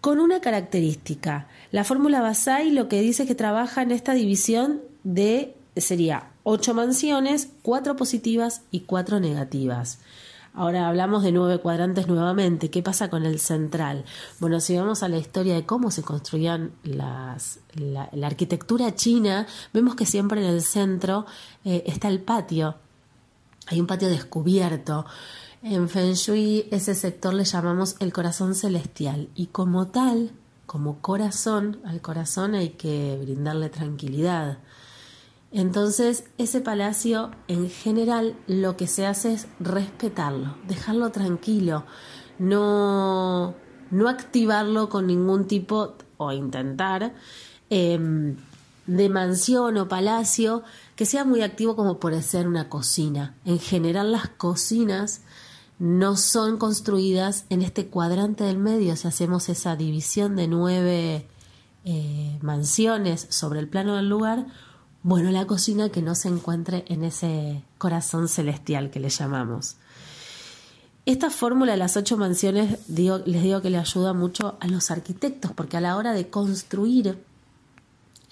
con 0.00 0.20
una 0.20 0.40
característica. 0.40 1.48
La 1.70 1.84
fórmula 1.84 2.20
Basai 2.20 2.70
lo 2.70 2.88
que 2.88 3.00
dice 3.00 3.22
es 3.22 3.28
que 3.28 3.34
trabaja 3.34 3.82
en 3.82 3.90
esta 3.90 4.12
división 4.12 4.82
de, 5.02 5.56
sería 5.76 6.30
ocho 6.42 6.74
mansiones, 6.74 7.48
cuatro 7.62 7.96
positivas 7.96 8.62
y 8.70 8.80
cuatro 8.80 9.18
negativas. 9.20 9.98
Ahora 10.56 10.86
hablamos 10.86 11.24
de 11.24 11.32
nueve 11.32 11.58
cuadrantes 11.58 12.06
nuevamente. 12.06 12.70
¿Qué 12.70 12.80
pasa 12.80 13.10
con 13.10 13.24
el 13.24 13.40
central? 13.40 14.04
Bueno, 14.38 14.60
si 14.60 14.76
vamos 14.76 15.02
a 15.02 15.08
la 15.08 15.16
historia 15.16 15.54
de 15.54 15.66
cómo 15.66 15.90
se 15.90 16.02
construían 16.02 16.70
las, 16.84 17.58
la, 17.74 18.08
arquitectura 18.22 18.94
china, 18.94 19.48
vemos 19.72 19.96
que 19.96 20.06
siempre 20.06 20.40
en 20.40 20.46
el 20.46 20.62
centro 20.62 21.26
eh, 21.64 21.82
está 21.86 22.06
el 22.06 22.20
patio. 22.20 22.76
Hay 23.66 23.80
un 23.80 23.86
patio 23.86 24.08
descubierto. 24.08 25.06
En 25.62 25.88
Feng 25.88 26.12
Shui 26.12 26.68
ese 26.70 26.94
sector 26.94 27.32
le 27.32 27.44
llamamos 27.44 27.96
el 28.00 28.12
corazón 28.12 28.54
celestial 28.54 29.30
y 29.34 29.46
como 29.46 29.88
tal, 29.88 30.32
como 30.66 31.00
corazón, 31.00 31.80
al 31.84 32.00
corazón 32.00 32.54
hay 32.54 32.70
que 32.70 33.18
brindarle 33.22 33.70
tranquilidad. 33.70 34.58
Entonces 35.52 36.24
ese 36.36 36.60
palacio 36.60 37.30
en 37.48 37.70
general 37.70 38.36
lo 38.46 38.76
que 38.76 38.86
se 38.86 39.06
hace 39.06 39.34
es 39.34 39.46
respetarlo, 39.60 40.56
dejarlo 40.66 41.10
tranquilo, 41.12 41.84
no, 42.38 43.54
no 43.90 44.08
activarlo 44.08 44.88
con 44.88 45.06
ningún 45.06 45.46
tipo 45.46 45.94
o 46.16 46.32
intentar 46.32 47.14
em, 47.70 48.36
de 48.86 49.08
mansión 49.08 49.78
o 49.78 49.88
palacio 49.88 50.64
que 50.96 51.06
sea 51.06 51.24
muy 51.24 51.42
activo 51.42 51.76
como 51.76 51.98
puede 51.98 52.22
ser 52.22 52.46
una 52.46 52.68
cocina. 52.68 53.34
En 53.44 53.58
general 53.58 54.12
las 54.12 54.28
cocinas 54.28 55.22
no 55.78 56.16
son 56.16 56.56
construidas 56.56 57.46
en 57.50 57.62
este 57.62 57.86
cuadrante 57.86 58.44
del 58.44 58.58
medio, 58.58 58.94
si 58.96 59.08
hacemos 59.08 59.48
esa 59.48 59.76
división 59.76 60.36
de 60.36 60.46
nueve 60.46 61.26
eh, 61.84 62.38
mansiones 62.42 63.26
sobre 63.28 63.60
el 63.60 63.68
plano 63.68 63.96
del 63.96 64.08
lugar, 64.08 64.46
bueno, 65.02 65.30
la 65.30 65.46
cocina 65.46 65.90
que 65.90 66.00
no 66.00 66.14
se 66.14 66.28
encuentre 66.28 66.84
en 66.88 67.04
ese 67.04 67.62
corazón 67.76 68.28
celestial 68.28 68.90
que 68.90 69.00
le 69.00 69.10
llamamos. 69.10 69.76
Esta 71.04 71.28
fórmula 71.28 71.72
de 71.72 71.78
las 71.78 71.98
ocho 71.98 72.16
mansiones 72.16 72.78
les 72.88 73.42
digo 73.42 73.60
que 73.60 73.68
le 73.68 73.76
ayuda 73.76 74.14
mucho 74.14 74.56
a 74.60 74.66
los 74.68 74.90
arquitectos, 74.90 75.52
porque 75.52 75.76
a 75.76 75.82
la 75.82 75.98
hora 75.98 76.14
de 76.14 76.30
construir 76.30 77.22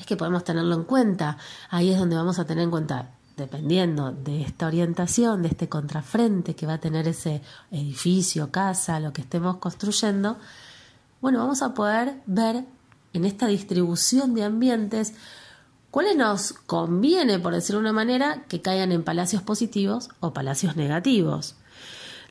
es 0.02 0.06
que 0.06 0.16
podemos 0.16 0.44
tenerlo 0.44 0.74
en 0.74 0.84
cuenta. 0.84 1.38
Ahí 1.70 1.90
es 1.90 1.98
donde 1.98 2.16
vamos 2.16 2.38
a 2.38 2.44
tener 2.44 2.64
en 2.64 2.70
cuenta 2.70 3.10
dependiendo 3.36 4.12
de 4.12 4.42
esta 4.42 4.66
orientación, 4.66 5.42
de 5.42 5.48
este 5.48 5.68
contrafrente 5.68 6.54
que 6.54 6.66
va 6.66 6.74
a 6.74 6.80
tener 6.80 7.08
ese 7.08 7.40
edificio, 7.70 8.50
casa, 8.50 9.00
lo 9.00 9.12
que 9.12 9.22
estemos 9.22 9.56
construyendo, 9.56 10.36
bueno, 11.22 11.38
vamos 11.38 11.62
a 11.62 11.72
poder 11.72 12.20
ver 12.26 12.66
en 13.14 13.24
esta 13.24 13.46
distribución 13.46 14.34
de 14.34 14.44
ambientes 14.44 15.14
¿Cuáles 15.92 16.16
nos 16.16 16.54
conviene, 16.54 17.38
por 17.38 17.52
decirlo 17.52 17.80
de 17.82 17.90
una 17.90 17.92
manera, 17.92 18.44
que 18.48 18.62
caigan 18.62 18.92
en 18.92 19.02
palacios 19.02 19.42
positivos 19.42 20.08
o 20.20 20.32
palacios 20.32 20.74
negativos? 20.74 21.54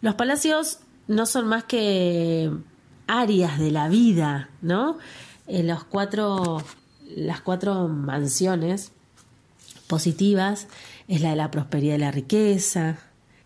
Los 0.02 0.16
palacios 0.16 0.80
no 1.08 1.28
son 1.28 1.48
más 1.48 1.66
que 1.66 2.52
áreas 3.06 3.60
de 3.60 3.70
la 3.70 3.88
vida, 3.88 4.50
¿no? 4.64 4.98
En 5.46 5.68
los 5.68 5.84
cuatro, 5.84 6.64
las 7.16 7.42
cuatro 7.42 7.88
mansiones 7.88 8.92
positivas 9.88 10.68
es 11.08 11.22
la 11.22 11.32
de 11.32 11.36
la 11.36 11.52
prosperidad 11.52 11.96
y 11.96 12.00
la 12.00 12.12
riqueza, 12.12 13.00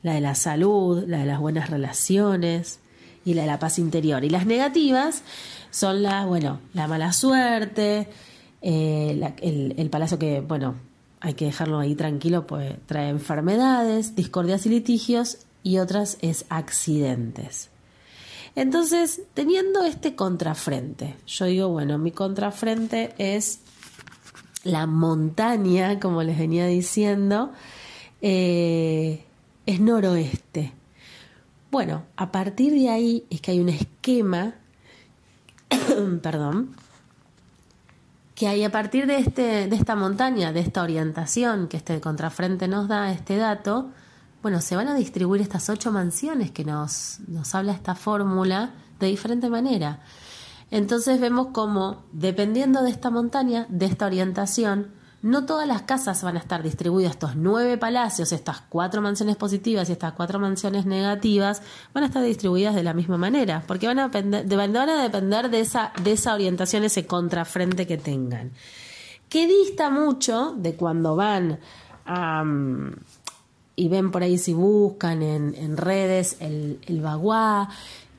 la 0.03 0.13
de 0.13 0.22
la 0.22 0.36
salud, 0.36 1.03
la 1.07 1.19
de 1.19 1.25
las 1.25 1.39
buenas 1.39 1.69
relaciones 1.69 2.79
y 3.25 3.34
la 3.34 3.41
de 3.41 3.48
la 3.48 3.60
paz 3.60 3.79
interior. 3.79 4.24
Y 4.24 4.29
las 4.29 4.45
negativas 4.45 5.24
son 5.72 6.03
la, 6.03 6.25
bueno, 6.25 6.60
la 6.74 6.88
mala 6.88 7.12
suerte, 7.12 8.07
eh, 8.62 9.34
el, 9.41 9.74
el 9.77 9.89
palacio 9.89 10.19
que, 10.19 10.41
bueno, 10.41 10.75
hay 11.22 11.34
que 11.34 11.45
dejarlo 11.45 11.79
ahí 11.79 11.95
tranquilo, 11.95 12.45
pues 12.45 12.75
trae 12.86 13.10
enfermedades, 13.10 14.15
discordias 14.15 14.65
y 14.67 14.69
litigios, 14.69 15.39
y 15.63 15.79
otras 15.79 16.19
es 16.22 16.45
accidentes. 16.50 17.69
Entonces, 18.55 19.21
teniendo 19.33 19.83
este 19.83 20.15
contrafrente, 20.15 21.15
yo 21.27 21.45
digo, 21.45 21.69
bueno, 21.69 21.97
mi 21.97 22.12
contrafrente 22.12 23.13
es 23.17 23.59
la 24.63 24.88
montaña, 24.88 26.00
como 26.00 26.24
les 26.24 26.38
venía 26.38 26.65
diciendo, 26.65 27.51
eh, 28.21 29.25
es 29.65 29.79
noroeste. 29.79 30.74
Bueno, 31.69 32.03
a 32.15 32.31
partir 32.31 32.74
de 32.74 32.89
ahí 32.89 33.25
es 33.29 33.41
que 33.41 33.51
hay 33.51 33.59
un 33.59 33.69
esquema, 33.69 34.55
perdón, 36.21 36.75
que 38.35 38.47
hay 38.47 38.63
a 38.63 38.71
partir 38.71 39.07
de, 39.07 39.17
este, 39.17 39.67
de 39.67 39.75
esta 39.75 39.95
montaña, 39.95 40.53
de 40.53 40.62
esta 40.62 40.81
orientación 40.81 41.67
que 41.67 41.77
este 41.77 42.00
contrafrente 42.01 42.67
nos 42.67 42.88
da, 42.88 43.12
este 43.12 43.38
dato, 43.38 43.91
bueno, 44.46 44.62
se 44.62 44.75
van 44.75 44.88
a 44.88 44.94
distribuir 44.94 45.42
estas 45.42 45.72
ocho 45.72 45.92
mansiones 45.92 46.52
que 46.52 46.64
nos, 46.64 47.18
nos 47.28 47.56
habla 47.56 47.72
esta 47.72 47.96
fórmula 47.96 48.75
de 49.00 49.08
diferente 49.08 49.50
manera. 49.50 50.02
Entonces 50.70 51.20
vemos 51.20 51.48
cómo, 51.52 52.04
dependiendo 52.12 52.84
de 52.84 52.92
esta 52.92 53.10
montaña, 53.10 53.66
de 53.70 53.88
esta 53.88 54.06
orientación, 54.06 54.92
no 55.24 55.48
todas 55.48 55.68
las 55.68 55.82
casas 55.82 56.22
van 56.22 56.36
a 56.36 56.42
estar 56.42 56.62
distribuidas, 56.62 57.14
estos 57.14 57.36
nueve 57.36 57.80
palacios, 57.80 58.32
estas 58.34 58.62
cuatro 58.62 59.02
mansiones 59.02 59.36
positivas 59.36 59.90
y 59.90 59.94
estas 59.94 60.14
cuatro 60.14 60.38
mansiones 60.38 60.86
negativas, 60.86 61.64
van 61.92 62.04
a 62.04 62.06
estar 62.06 62.22
distribuidas 62.22 62.75
de 62.75 62.84
la 62.84 62.94
misma 62.94 63.18
manera, 63.18 63.64
porque 63.66 63.88
van 63.88 63.98
a 63.98 64.10
depender, 64.10 64.46
van 64.46 64.75
a 64.75 65.02
depender 65.02 65.50
de, 65.50 65.62
esa, 65.62 65.92
de 66.04 66.12
esa 66.12 66.36
orientación, 66.36 66.84
ese 66.84 67.08
contrafrente 67.08 67.88
que 67.88 67.98
tengan. 67.98 68.52
Que 69.28 69.48
dista 69.48 69.90
mucho 69.90 70.54
de 70.56 70.75
cuando 70.75 71.16
van 71.16 71.58
a... 72.06 72.44
y 73.75 73.88
ven 73.89 74.12
por 74.12 74.24
ahí 74.24 74.38
si 74.38 74.53
buscan 74.53 75.22
en, 75.22 75.77
redes 75.77 76.38
el, 76.39 76.79
el 76.86 77.01
baguá 77.01 77.70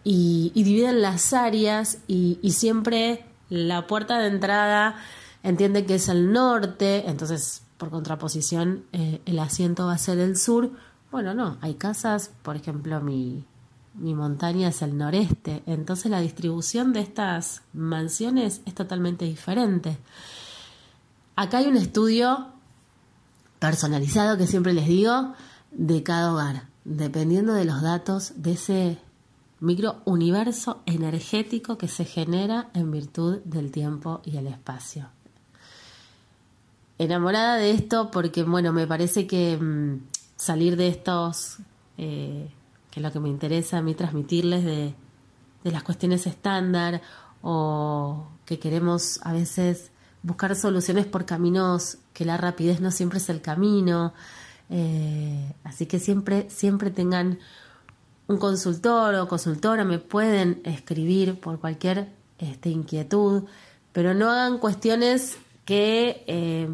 y, 0.08 0.52
dividen 0.54 1.02
las 1.02 1.32
áreas 1.32 1.98
y, 2.06 2.38
siempre 2.52 3.24
la 3.48 3.88
puerta 3.88 4.18
de 4.20 4.28
entrada 4.28 4.96
entiende 5.42 5.84
que 5.84 5.96
es 5.96 6.08
el 6.08 6.32
norte, 6.32 7.08
entonces 7.08 7.62
por 7.76 7.90
contraposición 7.90 8.84
eh, 8.92 9.20
el 9.26 9.38
asiento 9.40 9.86
va 9.86 9.94
a 9.94 9.98
ser 9.98 10.18
el 10.18 10.36
sur. 10.36 10.70
Bueno, 11.10 11.34
no, 11.34 11.58
hay 11.60 11.74
casas, 11.74 12.30
por 12.42 12.54
ejemplo, 12.54 13.00
mi, 13.00 13.44
mi 13.94 14.14
montaña 14.14 14.68
es 14.68 14.80
el 14.82 14.96
noreste, 14.96 15.64
entonces 15.66 16.08
la 16.08 16.20
distribución 16.20 16.92
de 16.92 17.00
estas 17.00 17.62
mansiones 17.72 18.60
es 18.64 18.74
totalmente 18.74 19.24
diferente. 19.24 19.98
Acá 21.34 21.58
hay 21.58 21.66
un 21.66 21.76
estudio 21.76 22.46
personalizado 23.58 24.36
que 24.36 24.46
siempre 24.46 24.72
les 24.72 24.86
digo 24.86 25.34
de 25.70 26.02
cada 26.02 26.32
hogar, 26.32 26.68
dependiendo 26.84 27.52
de 27.52 27.64
los 27.64 27.82
datos 27.82 28.32
de 28.36 28.52
ese 28.52 28.98
microuniverso 29.60 30.82
energético 30.86 31.78
que 31.78 31.88
se 31.88 32.04
genera 32.04 32.68
en 32.74 32.90
virtud 32.90 33.38
del 33.44 33.70
tiempo 33.70 34.20
y 34.24 34.36
el 34.36 34.46
espacio. 34.46 35.08
Enamorada 36.98 37.56
de 37.56 37.70
esto 37.70 38.10
porque, 38.10 38.42
bueno, 38.42 38.72
me 38.72 38.86
parece 38.86 39.26
que 39.26 39.56
mm, 39.56 40.06
salir 40.36 40.76
de 40.76 40.88
estos, 40.88 41.58
eh, 41.98 42.50
que 42.90 43.00
es 43.00 43.04
lo 43.04 43.12
que 43.12 43.20
me 43.20 43.28
interesa 43.28 43.78
a 43.78 43.82
mí 43.82 43.94
transmitirles 43.94 44.64
de, 44.64 44.94
de 45.64 45.70
las 45.70 45.82
cuestiones 45.82 46.26
estándar 46.26 47.02
o 47.42 48.28
que 48.44 48.58
queremos 48.58 49.20
a 49.22 49.32
veces 49.32 49.90
buscar 50.26 50.56
soluciones 50.56 51.06
por 51.06 51.24
caminos 51.24 51.98
que 52.12 52.24
la 52.24 52.36
rapidez 52.36 52.80
no 52.80 52.90
siempre 52.90 53.18
es 53.18 53.28
el 53.28 53.40
camino. 53.40 54.12
Eh, 54.68 55.54
así 55.62 55.86
que 55.86 56.00
siempre, 56.00 56.50
siempre 56.50 56.90
tengan 56.90 57.38
un 58.26 58.36
consultor 58.38 59.14
o 59.14 59.28
consultora 59.28 59.84
me 59.84 60.00
pueden 60.00 60.60
escribir 60.64 61.38
por 61.38 61.60
cualquier 61.60 62.08
este, 62.38 62.70
inquietud, 62.70 63.44
pero 63.92 64.14
no 64.14 64.28
hagan 64.28 64.58
cuestiones 64.58 65.38
que 65.64 66.24
eh, 66.26 66.68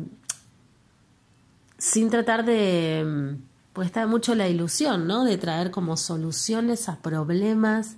sin 1.76 2.08
tratar 2.08 2.46
de, 2.46 3.36
pues 3.74 3.84
está 3.84 4.06
mucho 4.06 4.34
la 4.34 4.48
ilusión, 4.48 5.06
¿no? 5.06 5.24
De 5.24 5.36
traer 5.36 5.70
como 5.70 5.98
soluciones 5.98 6.88
a 6.88 7.02
problemas. 7.02 7.96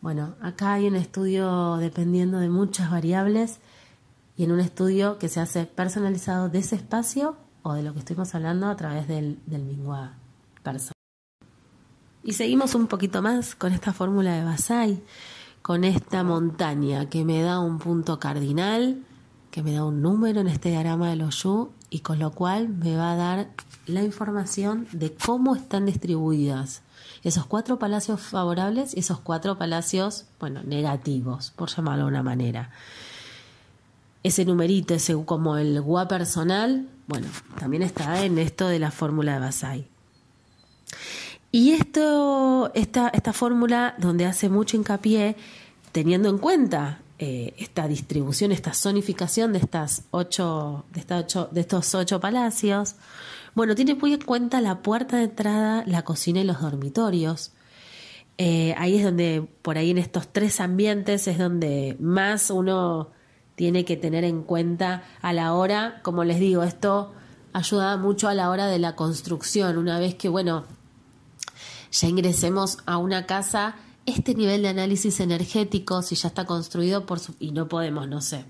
Bueno, 0.00 0.34
acá 0.42 0.72
hay 0.72 0.88
un 0.88 0.96
estudio 0.96 1.76
dependiendo 1.76 2.40
de 2.40 2.48
muchas 2.48 2.90
variables 2.90 3.60
en 4.44 4.52
un 4.52 4.60
estudio 4.60 5.18
que 5.18 5.28
se 5.28 5.40
hace 5.40 5.66
personalizado 5.66 6.48
de 6.48 6.58
ese 6.58 6.76
espacio 6.76 7.36
o 7.62 7.74
de 7.74 7.82
lo 7.82 7.92
que 7.92 8.00
estuvimos 8.00 8.34
hablando 8.34 8.68
a 8.68 8.76
través 8.76 9.08
del, 9.08 9.38
del 9.46 9.68
lingua 9.68 10.14
personal. 10.62 10.92
Y 12.24 12.34
seguimos 12.34 12.74
un 12.74 12.86
poquito 12.86 13.22
más 13.22 13.54
con 13.54 13.72
esta 13.72 13.92
fórmula 13.92 14.34
de 14.34 14.44
Basai, 14.44 15.02
con 15.60 15.84
esta 15.84 16.22
montaña 16.22 17.08
que 17.08 17.24
me 17.24 17.42
da 17.42 17.60
un 17.60 17.78
punto 17.78 18.18
cardinal, 18.18 19.02
que 19.50 19.62
me 19.62 19.72
da 19.72 19.84
un 19.84 20.02
número 20.02 20.40
en 20.40 20.48
este 20.48 20.70
diagrama 20.70 21.10
de 21.10 21.16
los 21.16 21.42
Yu 21.42 21.70
y 21.90 22.00
con 22.00 22.18
lo 22.18 22.30
cual 22.30 22.68
me 22.68 22.96
va 22.96 23.12
a 23.12 23.16
dar 23.16 23.48
la 23.86 24.02
información 24.02 24.86
de 24.92 25.14
cómo 25.14 25.54
están 25.56 25.86
distribuidas 25.86 26.82
esos 27.22 27.46
cuatro 27.46 27.78
palacios 27.78 28.20
favorables 28.20 28.96
y 28.96 29.00
esos 29.00 29.20
cuatro 29.20 29.56
palacios, 29.56 30.26
bueno, 30.40 30.62
negativos, 30.64 31.52
por 31.52 31.68
llamarlo 31.68 32.04
de 32.04 32.10
una 32.10 32.22
manera. 32.22 32.70
Ese 34.22 34.44
numerito, 34.44 34.94
ese 34.94 35.16
como 35.24 35.56
el 35.56 35.80
gua 35.80 36.06
personal, 36.08 36.88
bueno, 37.06 37.26
también 37.58 37.82
está 37.82 38.24
en 38.24 38.38
esto 38.38 38.68
de 38.68 38.78
la 38.78 38.90
fórmula 38.90 39.34
de 39.34 39.40
Basai. 39.40 39.88
Y 41.50 41.72
esto, 41.72 42.70
esta, 42.74 43.08
esta 43.08 43.32
fórmula 43.32 43.94
donde 43.98 44.24
hace 44.24 44.48
mucho 44.48 44.76
hincapié, 44.76 45.36
teniendo 45.92 46.30
en 46.30 46.38
cuenta 46.38 47.00
eh, 47.18 47.52
esta 47.58 47.86
distribución, 47.86 48.52
esta 48.52 48.72
zonificación 48.72 49.52
de 49.52 49.58
estas 49.58 50.04
ocho, 50.10 50.86
de 50.94 51.14
ocho, 51.14 51.48
de 51.52 51.60
estos 51.60 51.94
ocho 51.94 52.20
palacios, 52.20 52.96
bueno, 53.54 53.74
tiene 53.74 53.94
muy 53.94 54.14
en 54.14 54.22
cuenta 54.22 54.62
la 54.62 54.80
puerta 54.80 55.18
de 55.18 55.24
entrada, 55.24 55.84
la 55.86 56.02
cocina 56.02 56.40
y 56.40 56.44
los 56.44 56.62
dormitorios. 56.62 57.52
Eh, 58.38 58.74
ahí 58.78 58.96
es 58.96 59.04
donde, 59.04 59.46
por 59.60 59.76
ahí 59.76 59.90
en 59.90 59.98
estos 59.98 60.32
tres 60.32 60.58
ambientes, 60.58 61.28
es 61.28 61.36
donde 61.36 61.96
más 62.00 62.48
uno 62.48 63.10
tiene 63.62 63.84
que 63.84 63.96
tener 63.96 64.24
en 64.24 64.42
cuenta 64.42 65.04
a 65.20 65.32
la 65.32 65.54
hora, 65.54 66.00
como 66.02 66.24
les 66.24 66.40
digo, 66.40 66.64
esto 66.64 67.12
ayuda 67.52 67.96
mucho 67.96 68.26
a 68.26 68.34
la 68.34 68.50
hora 68.50 68.66
de 68.66 68.80
la 68.80 68.96
construcción. 68.96 69.78
Una 69.78 70.00
vez 70.00 70.16
que, 70.16 70.28
bueno, 70.28 70.64
ya 71.92 72.08
ingresemos 72.08 72.78
a 72.86 72.96
una 72.96 73.24
casa, 73.24 73.76
este 74.04 74.34
nivel 74.34 74.62
de 74.62 74.68
análisis 74.70 75.20
energético, 75.20 76.02
si 76.02 76.16
ya 76.16 76.26
está 76.26 76.44
construido 76.44 77.06
por 77.06 77.20
su, 77.20 77.36
y 77.38 77.52
no 77.52 77.68
podemos, 77.68 78.08
no 78.08 78.20
sé. 78.20 78.46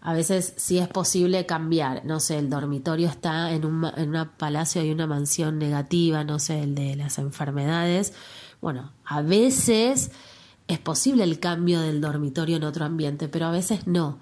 A 0.00 0.12
veces 0.12 0.54
sí 0.56 0.78
es 0.78 0.88
posible 0.88 1.46
cambiar, 1.46 2.04
no 2.04 2.18
sé, 2.18 2.36
el 2.40 2.50
dormitorio 2.50 3.08
está 3.08 3.52
en 3.52 3.64
un 3.64 3.84
en 3.96 4.08
una 4.08 4.36
palacio 4.36 4.82
y 4.82 4.90
una 4.90 5.06
mansión 5.06 5.60
negativa, 5.60 6.24
no 6.24 6.40
sé, 6.40 6.64
el 6.64 6.74
de 6.74 6.96
las 6.96 7.18
enfermedades. 7.18 8.12
Bueno, 8.60 8.90
a 9.04 9.22
veces 9.22 10.10
es 10.72 10.78
posible 10.78 11.24
el 11.24 11.38
cambio 11.38 11.80
del 11.80 12.00
dormitorio 12.00 12.56
en 12.56 12.64
otro 12.64 12.84
ambiente, 12.84 13.28
pero 13.28 13.46
a 13.46 13.50
veces 13.50 13.86
no. 13.86 14.18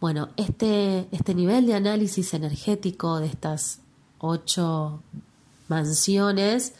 Bueno, 0.00 0.28
este, 0.36 1.08
este 1.12 1.34
nivel 1.34 1.66
de 1.66 1.74
análisis 1.74 2.34
energético 2.34 3.20
de 3.20 3.26
estas 3.26 3.80
ocho 4.18 5.02
mansiones 5.68 6.74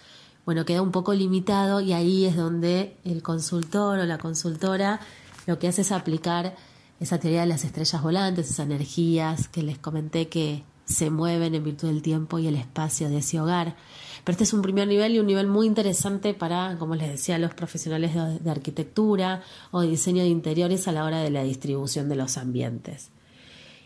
bueno, 0.44 0.66
queda 0.66 0.82
un 0.82 0.92
poco 0.92 1.14
limitado 1.14 1.80
y 1.80 1.92
ahí 1.92 2.26
es 2.26 2.36
donde 2.36 2.96
el 3.04 3.22
consultor 3.22 3.98
o 3.98 4.04
la 4.04 4.18
consultora 4.18 5.00
lo 5.46 5.58
que 5.58 5.68
hace 5.68 5.82
es 5.82 5.92
aplicar 5.92 6.54
esa 7.00 7.18
teoría 7.18 7.40
de 7.40 7.46
las 7.46 7.64
estrellas 7.64 8.02
volantes, 8.02 8.50
esas 8.50 8.66
energías 8.66 9.48
que 9.48 9.62
les 9.62 9.78
comenté 9.78 10.28
que 10.28 10.62
se 10.84 11.08
mueven 11.08 11.54
en 11.54 11.64
virtud 11.64 11.88
del 11.88 12.02
tiempo 12.02 12.38
y 12.38 12.46
el 12.46 12.56
espacio 12.56 13.08
de 13.08 13.18
ese 13.18 13.40
hogar. 13.40 13.76
Pero 14.24 14.32
este 14.32 14.44
es 14.44 14.52
un 14.54 14.62
primer 14.62 14.88
nivel 14.88 15.14
y 15.14 15.18
un 15.18 15.26
nivel 15.26 15.46
muy 15.46 15.66
interesante 15.66 16.32
para, 16.32 16.76
como 16.78 16.94
les 16.94 17.10
decía, 17.10 17.38
los 17.38 17.52
profesionales 17.54 18.12
de, 18.14 18.50
arquitectura 18.50 19.42
o 19.70 19.82
de 19.82 19.88
diseño 19.88 20.22
de 20.22 20.28
interiores 20.28 20.88
a 20.88 20.92
la 20.92 21.04
hora 21.04 21.22
de 21.22 21.30
la 21.30 21.44
distribución 21.44 22.08
de 22.08 22.16
los 22.16 22.38
ambientes. 22.38 23.10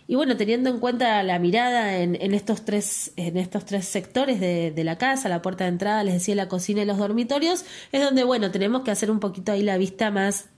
y 0.06 0.14
bueno, 0.14 0.36
teniendo 0.36 0.70
en 0.70 0.78
cuenta 0.78 1.22
la 1.22 1.38
mirada 1.38 1.98
en, 1.98 2.14
estos, 2.34 2.64
tres, 2.64 3.12
en 3.16 3.36
estos 3.36 3.64
tres 3.64 3.86
sectores 3.86 4.40
de, 4.40 4.70
de, 4.70 4.84
la 4.84 4.96
casa, 4.96 5.28
la 5.28 5.42
puerta 5.42 5.64
de 5.64 5.70
entrada, 5.70 6.04
les 6.04 6.14
decía, 6.14 6.34
la 6.34 6.48
cocina 6.48 6.82
y 6.82 6.86
los 6.86 6.98
dormitorios, 6.98 7.64
es 7.92 8.02
donde, 8.02 8.24
bueno, 8.24 8.50
tenemos 8.50 8.82
que 8.82 8.92
hacer 8.92 9.10
un 9.10 9.20
poquito 9.20 9.52
ahí 9.52 9.62
la 9.62 9.76
vista 9.76 10.10
más 10.10 10.50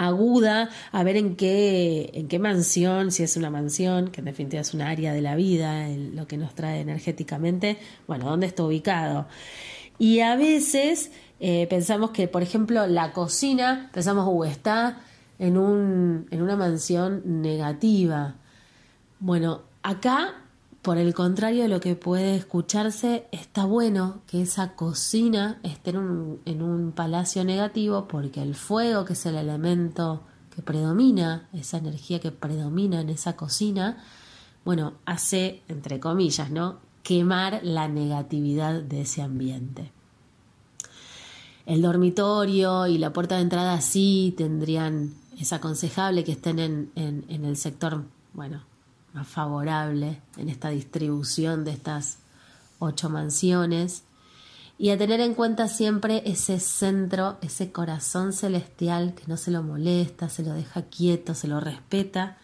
aguda 0.00 0.70
a 0.92 1.02
ver 1.04 1.16
en 1.18 1.36
qué, 1.36 2.10
en 2.14 2.26
qué 2.26 2.38
mansión, 2.38 3.10
si 3.10 3.22
es 3.22 3.36
una 3.36 3.50
mansión, 3.50 4.10
que 4.10 4.22
en 4.22 4.24
definitiva 4.24 4.62
es 4.62 4.72
un 4.72 4.80
área 4.80 5.12
de 5.12 5.20
la 5.20 5.34
vida, 5.34 5.86
lo 5.88 6.26
que 6.26 6.38
nos 6.38 6.54
trae 6.54 6.80
energéticamente, 6.80 7.76
bueno, 8.06 8.24
dónde 8.24 8.46
está 8.46 8.64
ubicado. 8.64 9.26
Y 9.98 10.20
a 10.20 10.36
veces 10.36 11.12
eh, 11.38 11.66
pensamos 11.68 12.12
que, 12.12 12.28
por 12.28 12.42
ejemplo, 12.42 12.86
la 12.86 13.12
cocina, 13.12 13.90
pensamos, 13.92 14.26
uh, 14.26 14.44
está 14.44 15.00
en, 15.38 15.58
un, 15.58 16.26
en 16.30 16.40
una 16.40 16.56
mansión 16.56 17.42
negativa. 17.42 18.36
Bueno, 19.18 19.62
acá 19.82 20.39
por 20.82 20.96
el 20.96 21.12
contrario 21.12 21.68
lo 21.68 21.80
que 21.80 21.94
puede 21.94 22.36
escucharse, 22.36 23.26
está 23.32 23.66
bueno 23.66 24.22
que 24.26 24.40
esa 24.42 24.74
cocina 24.74 25.60
esté 25.62 25.90
en 25.90 25.98
un, 25.98 26.40
en 26.46 26.62
un 26.62 26.92
palacio 26.92 27.44
negativo 27.44 28.08
porque 28.08 28.42
el 28.42 28.54
fuego, 28.54 29.04
que 29.04 29.12
es 29.12 29.26
el 29.26 29.36
elemento 29.36 30.22
que 30.54 30.62
predomina, 30.62 31.48
esa 31.52 31.76
energía 31.76 32.18
que 32.18 32.32
predomina 32.32 33.02
en 33.02 33.10
esa 33.10 33.36
cocina, 33.36 34.02
bueno, 34.64 34.94
hace, 35.04 35.62
entre 35.68 36.00
comillas, 36.00 36.50
¿no? 36.50 36.78
Quemar 37.02 37.60
la 37.62 37.86
negatividad 37.88 38.82
de 38.82 39.02
ese 39.02 39.20
ambiente. 39.20 39.92
El 41.66 41.82
dormitorio 41.82 42.86
y 42.86 42.96
la 42.96 43.12
puerta 43.12 43.36
de 43.36 43.42
entrada 43.42 43.80
sí 43.82 44.34
tendrían, 44.36 45.14
es 45.38 45.52
aconsejable 45.52 46.24
que 46.24 46.32
estén 46.32 46.58
en 46.58 47.44
el 47.44 47.56
sector, 47.56 48.04
bueno, 48.32 48.69
más 49.12 49.26
favorable 49.26 50.20
en 50.36 50.48
esta 50.48 50.70
distribución 50.70 51.64
de 51.64 51.72
estas 51.72 52.18
ocho 52.78 53.10
mansiones 53.10 54.04
y 54.80 54.88
a 54.88 54.96
tener 54.96 55.20
en 55.20 55.34
cuenta 55.34 55.68
siempre 55.68 56.22
ese 56.24 56.58
centro, 56.58 57.36
ese 57.42 57.70
corazón 57.70 58.32
celestial 58.32 59.14
que 59.14 59.24
no 59.26 59.36
se 59.36 59.50
lo 59.50 59.62
molesta, 59.62 60.30
se 60.30 60.42
lo 60.42 60.54
deja 60.54 60.84
quieto, 60.84 61.34
se 61.34 61.48
lo 61.48 61.60
respeta, 61.60 62.38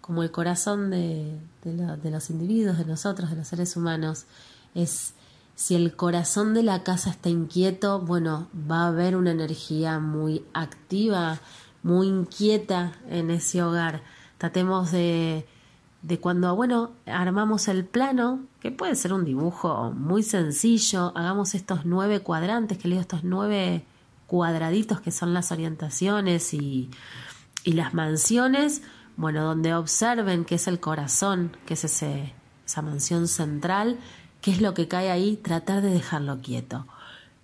como 0.00 0.24
el 0.24 0.32
corazón 0.32 0.90
de, 0.90 1.38
los 1.62 2.30
individuos, 2.30 2.78
de 2.78 2.84
nosotros, 2.84 3.30
de 3.30 3.36
los 3.36 3.46
seres 3.46 3.76
humanos. 3.76 4.24
Es 4.74 5.14
si 5.54 5.76
el 5.76 5.94
corazón 5.94 6.52
de 6.52 6.64
la 6.64 6.82
casa 6.82 7.10
está 7.10 7.28
inquieto, 7.28 8.00
bueno, 8.00 8.48
va 8.68 8.82
a 8.82 8.88
haber 8.88 9.14
una 9.14 9.30
energía 9.30 10.00
muy 10.00 10.44
activa, 10.54 11.38
muy 11.84 12.08
inquieta 12.08 12.94
en 13.08 13.30
ese 13.30 13.62
hogar. 13.62 14.02
Tratemos 14.36 14.90
de 14.90 15.46
de 16.02 16.18
cuando, 16.18 16.54
bueno, 16.56 16.90
armamos 17.06 17.68
el 17.68 17.84
plano, 17.84 18.40
que 18.60 18.72
puede 18.72 18.96
ser 18.96 19.12
un 19.12 19.24
dibujo 19.24 19.92
muy 19.92 20.22
sencillo, 20.22 21.12
hagamos 21.16 21.54
estos 21.54 21.86
nueve 21.86 22.20
cuadrantes, 22.20 22.78
que 22.78 22.88
le 22.88 22.94
digo, 22.94 23.02
estos 23.02 23.22
nueve 23.22 23.84
cuadraditos 24.26 25.00
que 25.00 25.12
son 25.12 25.32
las 25.32 25.52
orientaciones 25.52 26.54
y, 26.54 26.90
y 27.64 27.72
las 27.74 27.94
mansiones, 27.94 28.82
bueno, 29.16 29.44
donde 29.44 29.74
observen 29.74 30.44
qué 30.44 30.56
es 30.56 30.66
el 30.66 30.80
corazón, 30.80 31.56
que 31.66 31.74
es 31.74 31.84
ese, 31.84 32.34
esa 32.66 32.82
mansión 32.82 33.28
central, 33.28 33.98
qué 34.40 34.50
es 34.50 34.60
lo 34.60 34.74
que 34.74 34.88
cae 34.88 35.10
ahí, 35.10 35.36
tratar 35.36 35.82
de 35.82 35.90
dejarlo 35.90 36.40
quieto. 36.40 36.86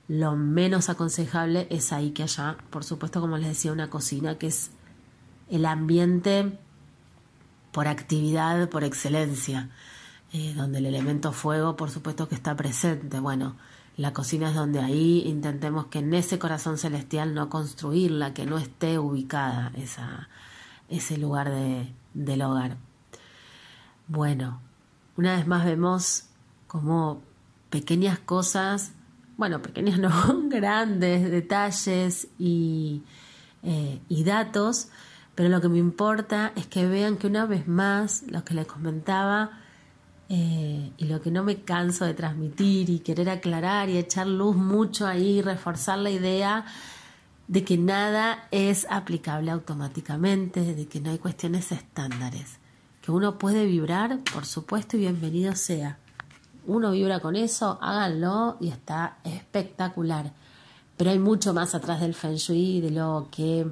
Lo 0.09 0.35
menos 0.35 0.89
aconsejable 0.89 1.69
es 1.71 1.93
ahí 1.93 2.11
que 2.11 2.25
haya, 2.25 2.57
por 2.71 2.83
supuesto, 2.83 3.21
como 3.21 3.37
les 3.37 3.49
decía, 3.49 3.71
una 3.71 3.91
cocina, 3.91 4.39
que 4.39 4.49
es 4.49 4.71
el 5.51 5.67
ambiente 5.67 6.59
por 7.79 7.87
actividad 7.87 8.69
por 8.71 8.83
excelencia, 8.83 9.69
eh, 10.33 10.53
donde 10.57 10.79
el 10.79 10.87
elemento 10.87 11.31
fuego 11.31 11.77
por 11.77 11.91
supuesto 11.91 12.29
que 12.29 12.35
está 12.35 12.57
presente. 12.57 13.21
Bueno, 13.21 13.55
la 13.97 14.13
cocina 14.13 14.49
es 14.49 14.57
donde 14.57 14.81
ahí 14.81 15.23
intentemos 15.27 15.87
que 15.87 16.01
en 16.01 16.13
ese 16.13 16.41
corazón 16.41 16.77
celestial 16.77 17.35
no 17.35 17.49
construirla, 17.49 18.35
que 18.35 18.47
no 18.47 18.59
esté 18.59 18.99
ubicada 18.99 19.71
esa, 19.77 20.29
ese 20.89 21.19
lugar 21.19 21.51
de, 21.51 21.95
del 22.15 22.43
hogar. 22.43 22.79
Bueno, 24.09 24.61
una 25.17 25.37
vez 25.37 25.47
más 25.47 25.65
vemos 25.65 26.25
como 26.67 27.23
pequeñas 27.71 28.19
cosas, 28.19 28.91
bueno, 29.37 29.63
pequeñas 29.63 30.01
no, 30.01 30.11
grandes 30.49 31.31
detalles 31.31 32.27
y, 32.41 33.05
eh, 33.63 34.01
y 34.09 34.25
datos 34.25 34.89
pero 35.39 35.51
lo 35.51 35.61
que 35.61 35.69
me 35.69 35.79
importa 35.79 36.51
es 36.57 36.67
que 36.67 36.89
vean 36.89 37.17
que 37.17 37.29
una 37.29 37.47
vez 37.47 37.69
más, 37.69 38.25
lo 38.27 38.45
que 38.45 38.55
les 38.55 38.67
comentaba, 38.67 39.53
eh, 40.29 40.91
y 40.97 41.05
lo 41.05 41.21
que 41.21 41.31
no 41.31 41.45
me 41.45 41.63
canso 41.63 42.05
de 42.05 42.13
transmitir 42.13 42.91
y 42.91 42.99
querer 42.99 43.31
aclarar 43.31 43.89
y 43.89 43.99
echar 43.99 44.27
luz 44.27 44.57
mucho 44.57 45.07
ahí, 45.07 45.41
reforzar 45.41 46.01
la 46.01 46.11
idea 46.11 46.65
de 47.47 47.63
que 47.63 47.79
nada 47.79 48.49
es 48.51 48.85
aplicable 48.91 49.53
automáticamente, 49.53 50.75
de 50.75 50.89
que 50.89 51.01
no 51.01 51.11
hay 51.11 51.19
cuestiones 51.19 51.71
estándares, 51.71 52.59
que 53.01 53.13
uno 53.13 53.39
puede 53.39 53.65
vibrar, 53.65 54.19
por 54.35 54.45
supuesto, 54.45 54.97
y 54.97 55.03
bienvenido 55.03 55.55
sea. 55.55 55.99
Uno 56.67 56.91
vibra 56.91 57.21
con 57.21 57.37
eso, 57.37 57.79
háganlo 57.81 58.57
y 58.59 58.71
está 58.71 59.19
espectacular. 59.23 60.33
Pero 60.97 61.11
hay 61.11 61.21
mucho 61.21 61.55
más 61.55 61.77
atrás 61.77 62.01
del 62.01 62.15
feng 62.15 62.35
shui, 62.35 62.81
de 62.81 62.91
lo 62.91 63.29
que 63.31 63.69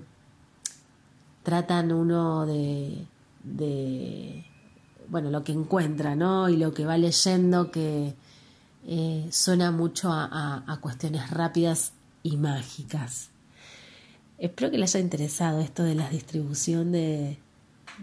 tratan 1.47 1.93
uno 1.93 2.45
de, 2.45 3.07
bueno, 5.09 5.31
lo 5.31 5.45
que 5.45 5.53
encuentra, 5.53 6.17
¿no? 6.17 6.49
Y 6.49 6.57
lo 6.57 6.75
que 6.75 6.85
va 6.85 6.99
leyendo 6.99 7.71
que 7.71 8.17
eh, 8.85 9.29
suena 9.31 9.71
mucho 9.71 10.11
a, 10.13 10.79
cuestiones 10.81 11.31
rápidas 11.31 11.93
y 12.25 12.37
mágicas. 12.37 13.29
Espero 14.39 14.73
que 14.73 14.79
les 14.79 14.97
haya 14.97 15.05
interesado 15.05 15.61
esto 15.61 15.85
de 15.85 15.95
la 15.95 16.11
distribución 16.11 16.91
de, 16.91 17.39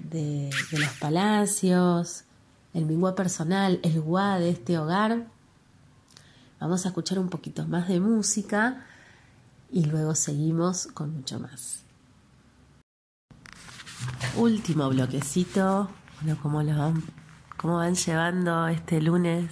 de, 0.10 0.50
los 0.72 0.98
palacios, 1.02 2.24
el 2.74 2.86
mingua 2.86 3.14
personal, 3.14 3.82
el 3.84 4.00
gua 4.00 4.40
de 4.40 4.52
este 4.52 4.78
hogar. 4.78 5.28
Vamos 6.62 6.86
a 6.86 6.88
escuchar 6.88 7.20
un 7.20 7.28
poquito 7.28 7.68
más 7.68 7.90
de 7.90 8.00
música 8.00 8.86
y 9.70 9.84
luego 9.84 10.16
seguimos 10.16 10.88
con 10.88 11.14
mucho 11.14 11.42
más. 11.42 11.83
Último 14.36 14.89
bloquecito, 14.89 15.89
bueno, 16.22 16.39
¿cómo, 16.42 16.63
lo 16.63 16.78
van, 16.78 17.04
¿cómo 17.58 17.78
van 17.78 17.96
llevando 17.96 18.68
este 18.68 19.00
lunes 19.00 19.52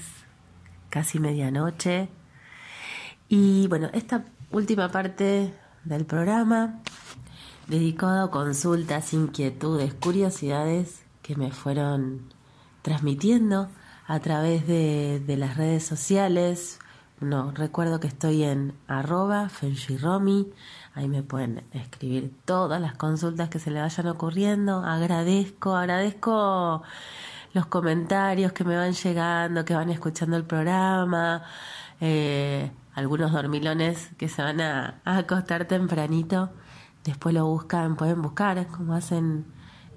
casi 0.90 1.20
medianoche? 1.20 2.10
Y 3.30 3.68
bueno, 3.68 3.90
esta 3.94 4.26
última 4.52 4.90
parte 4.90 5.54
del 5.84 6.06
programa 6.06 6.80
dedicado 7.68 8.26
a 8.26 8.32
consultas, 8.32 9.14
inquietudes, 9.14 9.94
curiosidades 9.94 11.04
que 11.22 11.36
me 11.36 11.52
fueron 11.52 12.34
transmitiendo 12.82 13.70
a 14.08 14.20
través 14.20 14.68
de, 14.68 15.22
de 15.26 15.38
las 15.38 15.58
redes 15.58 15.86
sociales. 15.86 16.80
No, 17.20 17.52
recuerdo 17.52 18.00
que 18.00 18.08
estoy 18.08 18.44
en 18.44 18.74
arroba 18.88 19.48
fenshiromi 19.48 20.52
Ahí 20.94 21.08
me 21.08 21.24
pueden 21.24 21.64
escribir 21.72 22.34
todas 22.44 22.82
las 22.82 22.96
consultas 22.96 23.50
que 23.50 23.60
se 23.60 23.72
le 23.72 23.82
vayan 23.82 24.08
ocurriendo. 24.08 24.84
Agradezco, 24.84 25.76
agradezco 25.76 26.84
los 27.54 27.66
comentarios 27.68 28.52
que 28.52 28.64
me 28.64 28.76
van 28.76 28.94
llegando, 28.94 29.64
que 29.64 29.74
van 29.74 29.90
escuchando 29.90 30.36
el 30.36 30.44
programa. 30.44 31.44
Eh, 32.02 32.72
algunos 32.94 33.32
dormilones 33.32 34.10
que 34.18 34.28
se 34.28 34.42
van 34.42 34.60
a, 34.60 35.02
acostar 35.06 35.66
tempranito. 35.66 36.50
Después 37.04 37.34
lo 37.34 37.46
buscan, 37.46 37.96
pueden 37.96 38.22
buscar, 38.22 38.68
como 38.68 38.94
hacen 38.94 39.46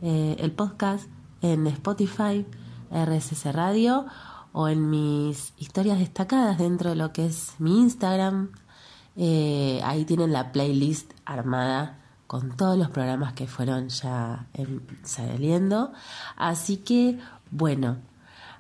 eh, 0.01 0.37
el 0.39 0.53
podcast 0.53 1.09
en 1.43 1.67
Spotify, 1.67 2.47
RSS 2.91 3.53
Radio 3.53 4.07
o 4.53 4.69
en 4.69 4.89
mis 4.89 5.53
historias 5.59 5.99
destacadas 5.99 6.59
dentro 6.59 6.91
de 6.91 6.97
lo 6.97 7.13
que 7.13 7.27
es 7.27 7.55
mi 7.59 7.81
Instagram, 7.81 8.53
eh, 9.17 9.81
ahí 9.85 10.05
tienen 10.05 10.33
la 10.33 10.53
playlist 10.53 11.13
armada 11.25 11.99
con 12.27 12.57
todos 12.57 12.77
los 12.77 12.91
programas 12.91 13.35
que 13.35 13.47
fueron 13.47 13.89
ya 13.89 14.47
em, 14.55 14.81
saliendo. 15.03 15.93
Así 16.37 16.79
que, 16.79 17.19
bueno, 17.51 17.99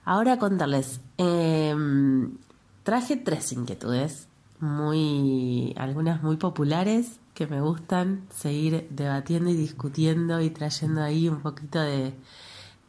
ahora 0.04 0.38
contarles. 0.38 1.00
Em, 1.18 2.36
traje 2.82 3.16
tres 3.16 3.52
inquietudes, 3.52 4.28
muy, 4.60 5.74
algunas 5.76 6.22
muy 6.22 6.36
populares 6.36 7.18
que 7.34 7.46
me 7.46 7.60
gustan 7.60 8.26
seguir 8.34 8.86
debatiendo 8.90 9.50
y 9.50 9.56
discutiendo 9.56 10.40
y 10.40 10.50
trayendo 10.50 11.02
ahí 11.02 11.28
un 11.28 11.40
poquito 11.40 11.80
de, 11.80 12.14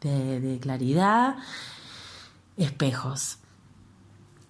de 0.01 0.59
claridad. 0.61 1.37
Espejos. 2.57 3.39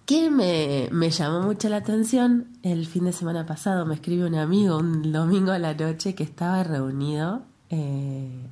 ¿Qué 0.06 0.30
me, 0.30 0.88
me, 0.92 1.10
llamó 1.10 1.40
mucho 1.40 1.68
la 1.68 1.78
atención? 1.78 2.46
El 2.62 2.86
fin 2.86 3.06
de 3.06 3.12
semana 3.12 3.44
pasado 3.44 3.84
me 3.86 3.96
escribe 3.96 4.24
un 4.24 4.36
amigo 4.36 4.78
un 4.78 5.10
domingo 5.10 5.50
a 5.50 5.58
la 5.58 5.74
noche 5.74 6.14
que 6.14 6.22
estaba 6.22 6.62
reunido 6.62 7.42
eh, 7.70 8.48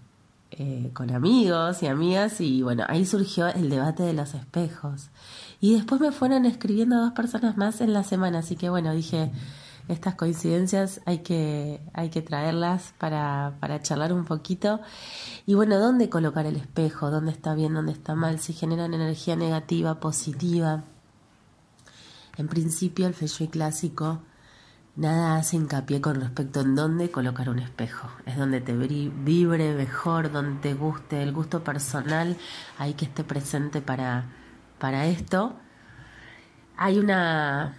eh, 0.50 0.90
con 0.92 1.12
amigos 1.12 1.80
y 1.84 1.86
amigas 1.86 2.40
y 2.40 2.62
bueno, 2.62 2.84
ahí 2.88 3.06
surgió 3.06 3.46
el 3.46 3.70
debate 3.70 4.02
de 4.02 4.14
los 4.14 4.34
espejos. 4.34 5.10
Y 5.60 5.74
después 5.74 6.00
me 6.00 6.10
fueron 6.10 6.44
escribiendo 6.44 6.96
dos 6.96 7.12
personas 7.12 7.56
más 7.56 7.80
en 7.80 7.92
la 7.92 8.02
semana, 8.02 8.40
así 8.40 8.56
que 8.56 8.68
bueno, 8.68 8.92
dije, 8.92 9.30
estas 9.86 10.16
coincidencias 10.16 11.02
hay 11.06 11.18
que, 11.18 11.80
hay 11.92 12.10
que 12.10 12.20
traerlas 12.20 12.94
para, 12.98 13.54
para 13.60 13.80
charlar 13.80 14.12
un 14.12 14.24
poquito. 14.24 14.80
Y 15.46 15.54
bueno, 15.54 15.78
¿dónde 15.78 16.08
colocar 16.08 16.46
el 16.46 16.56
espejo? 16.56 17.12
¿Dónde 17.12 17.30
está 17.30 17.54
bien? 17.54 17.74
¿Dónde 17.74 17.92
está 17.92 18.16
mal? 18.16 18.40
Si 18.40 18.54
generan 18.54 18.92
energía 18.92 19.36
negativa, 19.36 20.00
positiva. 20.00 20.82
En 22.36 22.48
principio, 22.48 23.06
el 23.06 23.14
Feng 23.14 23.28
Shui 23.28 23.48
clásico 23.48 24.22
nada 24.96 25.36
hace 25.36 25.56
hincapié 25.56 26.00
con 26.00 26.20
respecto 26.20 26.60
en 26.60 26.74
dónde 26.74 27.10
colocar 27.10 27.48
un 27.48 27.58
espejo. 27.58 28.08
Es 28.26 28.36
donde 28.36 28.60
te 28.60 28.74
vibre 28.74 29.74
mejor, 29.74 30.30
donde 30.30 30.60
te 30.60 30.74
guste, 30.74 31.22
el 31.22 31.32
gusto 31.32 31.64
personal, 31.64 32.36
hay 32.78 32.94
que 32.94 33.04
esté 33.04 33.24
presente 33.24 33.80
para, 33.80 34.26
para 34.78 35.06
esto. 35.06 35.56
Hay 36.76 36.98
una 36.98 37.76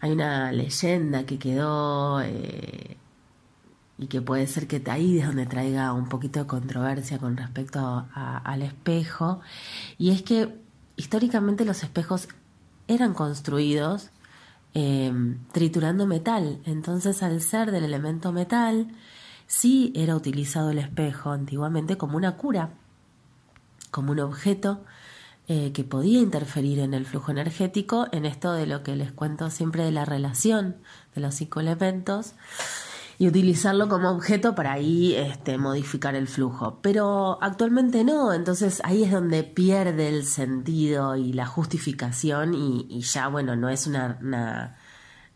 hay 0.00 0.12
una 0.12 0.52
leyenda 0.52 1.24
que 1.24 1.38
quedó 1.38 2.20
eh, 2.22 2.96
y 3.98 4.06
que 4.06 4.22
puede 4.22 4.46
ser 4.46 4.68
que 4.68 4.82
ahí 4.90 5.18
es 5.18 5.26
donde 5.26 5.46
traiga 5.46 5.92
un 5.92 6.08
poquito 6.08 6.40
de 6.40 6.46
controversia 6.46 7.18
con 7.18 7.36
respecto 7.36 8.06
al 8.14 8.62
espejo, 8.62 9.40
y 9.98 10.10
es 10.10 10.22
que 10.22 10.56
históricamente 10.96 11.64
los 11.64 11.82
espejos 11.82 12.28
eran 12.88 13.14
construidos 13.14 14.10
eh, 14.74 15.12
triturando 15.52 16.06
metal, 16.06 16.60
entonces 16.64 17.22
al 17.22 17.40
ser 17.40 17.70
del 17.70 17.84
elemento 17.84 18.32
metal, 18.32 18.88
sí 19.46 19.92
era 19.94 20.14
utilizado 20.14 20.70
el 20.70 20.78
espejo 20.78 21.30
antiguamente 21.30 21.96
como 21.96 22.16
una 22.16 22.36
cura, 22.36 22.70
como 23.90 24.12
un 24.12 24.20
objeto 24.20 24.84
eh, 25.48 25.72
que 25.72 25.84
podía 25.84 26.20
interferir 26.20 26.78
en 26.78 26.92
el 26.92 27.06
flujo 27.06 27.30
energético, 27.30 28.06
en 28.12 28.26
esto 28.26 28.52
de 28.52 28.66
lo 28.66 28.82
que 28.82 28.96
les 28.96 29.12
cuento 29.12 29.48
siempre 29.50 29.84
de 29.84 29.92
la 29.92 30.04
relación 30.04 30.76
de 31.14 31.22
los 31.22 31.34
cinco 31.34 31.60
elementos 31.60 32.34
y 33.18 33.26
utilizarlo 33.26 33.88
como 33.88 34.10
objeto 34.10 34.54
para 34.54 34.72
ahí 34.72 35.14
este, 35.14 35.58
modificar 35.58 36.14
el 36.14 36.28
flujo. 36.28 36.78
Pero 36.82 37.38
actualmente 37.42 38.04
no, 38.04 38.32
entonces 38.32 38.80
ahí 38.84 39.02
es 39.04 39.10
donde 39.10 39.42
pierde 39.42 40.08
el 40.08 40.24
sentido 40.24 41.16
y 41.16 41.32
la 41.32 41.46
justificación 41.46 42.54
y, 42.54 43.00
ya, 43.00 43.28
bueno, 43.28 43.56
no 43.56 43.68
es 43.68 43.86
una, 43.86 44.76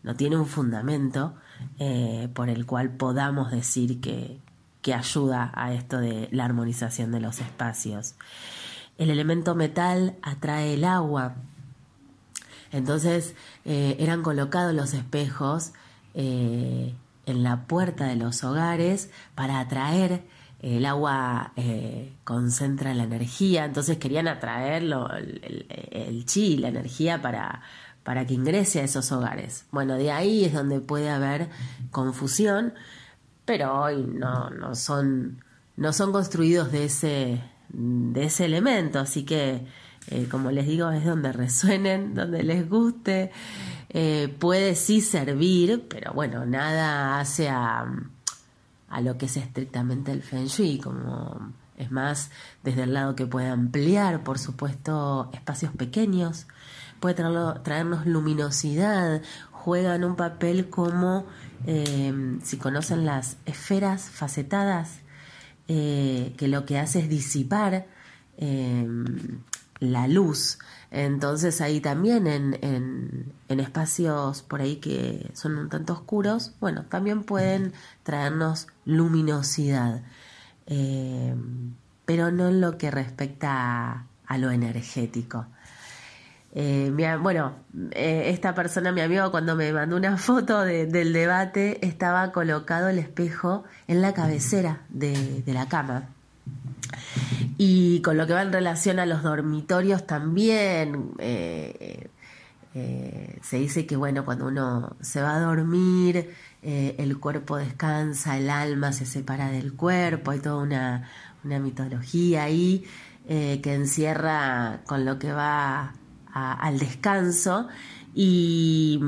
no 0.01 0.15
tiene 0.15 0.37
un 0.37 0.45
fundamento 0.45 1.35
eh, 1.79 2.29
por 2.33 2.49
el 2.49 2.65
cual 2.65 2.95
podamos 2.95 3.51
decir 3.51 3.99
que, 3.99 4.39
que 4.81 4.93
ayuda 4.93 5.51
a 5.53 5.73
esto 5.73 5.99
de 5.99 6.29
la 6.31 6.45
armonización 6.45 7.11
de 7.11 7.19
los 7.19 7.39
espacios 7.41 8.15
el 8.97 9.09
elemento 9.09 9.55
metal 9.55 10.15
atrae 10.21 10.73
el 10.75 10.83
agua. 10.83 11.35
Entonces 12.71 13.35
eh, 13.65 13.95
eran 13.99 14.23
colocados 14.23 14.73
los 14.73 14.93
espejos 14.93 15.73
eh, 16.13 16.93
en 17.25 17.43
la 17.43 17.65
puerta 17.67 18.07
de 18.07 18.15
los 18.15 18.43
hogares 18.43 19.09
para 19.35 19.59
atraer 19.59 20.23
el 20.61 20.85
agua 20.85 21.51
eh, 21.57 22.13
concentra 22.23 22.93
la 22.93 23.03
energía, 23.03 23.65
entonces 23.65 23.97
querían 23.97 24.29
atraerlo, 24.29 25.09
el, 25.11 26.23
chi, 26.25 26.57
la 26.57 26.69
energía 26.69 27.21
para, 27.21 27.61
para 28.03 28.25
que 28.25 28.33
ingrese 28.33 28.79
a 28.79 28.83
esos 28.83 29.11
hogares. 29.11 29.65
Bueno, 29.71 29.95
de 29.95 30.11
ahí 30.11 30.45
es 30.45 30.53
donde 30.53 30.79
puede 30.79 31.09
haber 31.09 31.49
confusión, 31.91 32.73
pero 33.43 33.77
hoy 33.81 34.05
no, 34.07 34.49
no, 34.51 34.73
son, 34.73 35.43
no 35.75 35.91
son 35.91 36.13
construidos 36.13 36.71
de 36.71 36.85
ese, 36.85 37.43
de 37.69 38.23
ese 38.23 38.45
elemento, 38.45 38.99
así 38.99 39.25
que 39.25 39.67
eh, 40.11 40.27
como 40.29 40.51
les 40.51 40.67
digo 40.67 40.91
es 40.91 41.05
donde 41.05 41.31
resuenen, 41.31 42.13
donde 42.15 42.43
les 42.43 42.69
guste, 42.69 43.31
eh, 43.93 44.35
puede 44.39 44.75
sí 44.75 45.01
servir, 45.01 45.85
pero 45.87 46.13
bueno, 46.13 46.45
nada 46.45 47.19
hace 47.19 47.49
a, 47.49 47.85
lo 49.01 49.17
que 49.17 49.27
es 49.27 49.37
estrictamente 49.37 50.11
el 50.11 50.23
feng 50.23 50.47
shui, 50.47 50.79
como 50.79 51.53
es 51.77 51.91
más 51.91 52.31
desde 52.63 52.83
el 52.83 52.93
lado 52.93 53.15
que 53.15 53.25
puede 53.25 53.47
ampliar, 53.47 54.23
por 54.23 54.39
supuesto, 54.39 55.29
espacios 55.33 55.71
pequeños, 55.73 56.47
puede 56.99 57.15
traernos 57.15 58.05
luminosidad, 58.05 59.21
juegan 59.51 60.03
un 60.03 60.15
papel 60.15 60.69
como, 60.69 61.25
eh, 61.67 62.39
si 62.43 62.57
conocen 62.57 63.05
las 63.05 63.37
esferas 63.45 64.09
facetadas, 64.09 64.99
eh, 65.67 66.33
que 66.37 66.47
lo 66.47 66.65
que 66.65 66.79
hace 66.79 66.99
es 66.99 67.09
disipar 67.09 67.85
em, 68.37 69.05
la 69.79 70.07
luz. 70.07 70.59
Entonces 70.93 71.59
ahí 71.59 71.81
también 71.81 72.27
en, 72.27 72.59
en, 72.61 73.59
espacios 73.59 74.43
por 74.43 74.61
ahí 74.61 74.75
que 74.75 75.31
son 75.33 75.57
un 75.57 75.67
tanto 75.67 75.93
oscuros, 75.93 76.53
bueno, 76.59 76.85
también 76.85 77.23
pueden 77.23 77.73
traernos 78.03 78.67
luminosidad, 78.85 80.03
em, 80.67 81.73
pero 82.05 82.31
no 82.31 82.49
en 82.49 82.61
lo 82.61 82.77
que 82.77 82.91
respecta 82.91 84.05
a 84.27 84.37
lo 84.37 84.51
energético. 84.51 85.47
Eh, 86.55 86.91
bueno, 87.19 87.53
eh, 87.91 88.25
esta 88.27 88.53
persona, 88.53 88.91
mi 88.91 89.01
amigo, 89.01 89.31
cuando 89.31 89.55
me 89.55 89.73
mandó 89.73 89.95
una 89.97 90.17
foto 90.17 90.61
del 90.61 91.11
debate, 91.11 91.83
estaba 91.85 92.31
colocado 92.31 92.89
el 92.89 92.99
espejo 92.99 93.63
en 93.87 94.03
la 94.03 94.13
cabecera 94.13 94.81
de, 94.89 95.43
la 95.47 95.67
cama. 95.67 96.09
Y 97.57 98.01
con 98.01 98.17
lo 98.17 98.27
que 98.27 98.33
va 98.33 98.41
en 98.41 98.53
relación 98.53 98.99
a 98.99 99.05
los 99.05 99.23
dormitorios 99.23 100.05
también, 100.05 101.11
eh, 101.19 102.09
se 103.41 103.57
dice 103.57 103.85
que, 103.85 103.95
bueno, 103.95 104.25
cuando 104.25 104.47
uno 104.47 104.95
se 105.01 105.21
va 105.21 105.35
a 105.35 105.39
dormir, 105.39 106.33
el 106.61 107.19
cuerpo 107.19 107.57
descansa, 107.57 108.37
el 108.37 108.49
alma 108.49 108.93
se 108.93 109.05
separa 109.05 109.49
del 109.49 109.73
cuerpo, 109.73 110.31
hay 110.31 110.39
toda 110.39 110.63
una, 110.63 111.09
una 111.43 111.59
mitología 111.59 112.43
ahí 112.43 112.83
que 113.27 113.73
encierra 113.73 114.81
con 114.87 115.05
lo 115.05 115.19
que 115.19 115.31
va 115.31 115.93
al 116.33 116.79
descanso. 116.79 117.67
Y, 118.15 118.99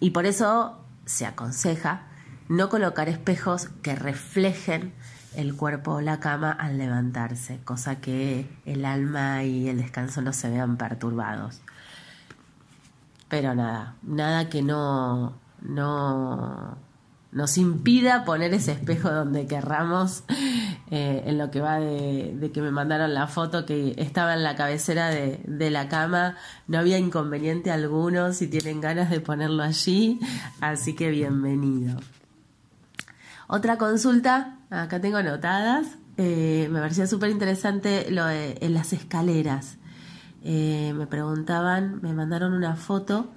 y 0.00 0.10
por 0.10 0.24
eso 0.24 0.80
se 1.04 1.26
aconseja 1.26 2.06
no 2.48 2.68
colocar 2.68 3.08
espejos 3.08 3.68
que 3.82 3.94
reflejen 3.94 4.92
el 5.34 5.56
cuerpo 5.56 5.92
o 5.92 6.00
la 6.00 6.20
cama 6.20 6.50
al 6.50 6.78
levantarse, 6.78 7.60
cosa 7.64 8.00
que 8.00 8.48
el 8.64 8.84
alma 8.84 9.44
y 9.44 9.68
el 9.68 9.78
descanso 9.78 10.22
no 10.22 10.32
se 10.32 10.50
vean 10.50 10.76
perturbados. 10.76 11.60
Pero 13.28 13.54
nada, 13.54 13.94
nada 14.02 14.48
que 14.48 14.62
no, 14.62 15.38
no 15.62 16.76
nos 17.32 17.58
impida 17.58 18.24
poner 18.24 18.52
ese 18.54 18.72
espejo 18.72 19.10
donde 19.10 19.46
querramos, 19.46 20.24
eh, 20.90 21.22
en 21.26 21.38
lo 21.38 21.50
que 21.50 21.60
va 21.60 21.78
de, 21.78 22.50
que 22.52 22.60
me 22.60 22.72
mandaron 22.72 23.14
la 23.14 23.28
foto 23.28 23.64
que 23.66 23.94
estaba 23.98 24.34
en 24.34 24.42
la 24.42 24.56
cabecera 24.56 25.08
de, 25.10 25.40
de, 25.46 25.70
la 25.70 25.88
cama, 25.88 26.36
no 26.66 26.78
había 26.78 26.98
inconveniente 26.98 27.70
alguno 27.70 28.32
si 28.32 28.48
tienen 28.48 28.80
ganas 28.80 29.10
de 29.10 29.20
ponerlo 29.20 29.62
allí, 29.62 30.18
así 30.60 30.96
que 30.96 31.10
bienvenido. 31.10 32.00
Otra 33.46 33.78
consulta, 33.78 34.59
acá 34.70 35.00
tengo 35.00 35.16
anotadas, 35.18 35.98
eh, 36.16 36.68
me 36.70 36.80
parecía 36.80 37.06
súper 37.06 37.30
interesante 37.30 38.10
lo 38.10 38.24
de 38.26 38.58
en 38.60 38.74
las 38.74 38.92
escaleras. 38.92 39.76
Eh, 40.42 40.92
me 40.94 41.06
preguntaban, 41.06 42.00
me 42.02 42.12
mandaron 42.14 42.54
una 42.54 42.76
foto 42.76 43.32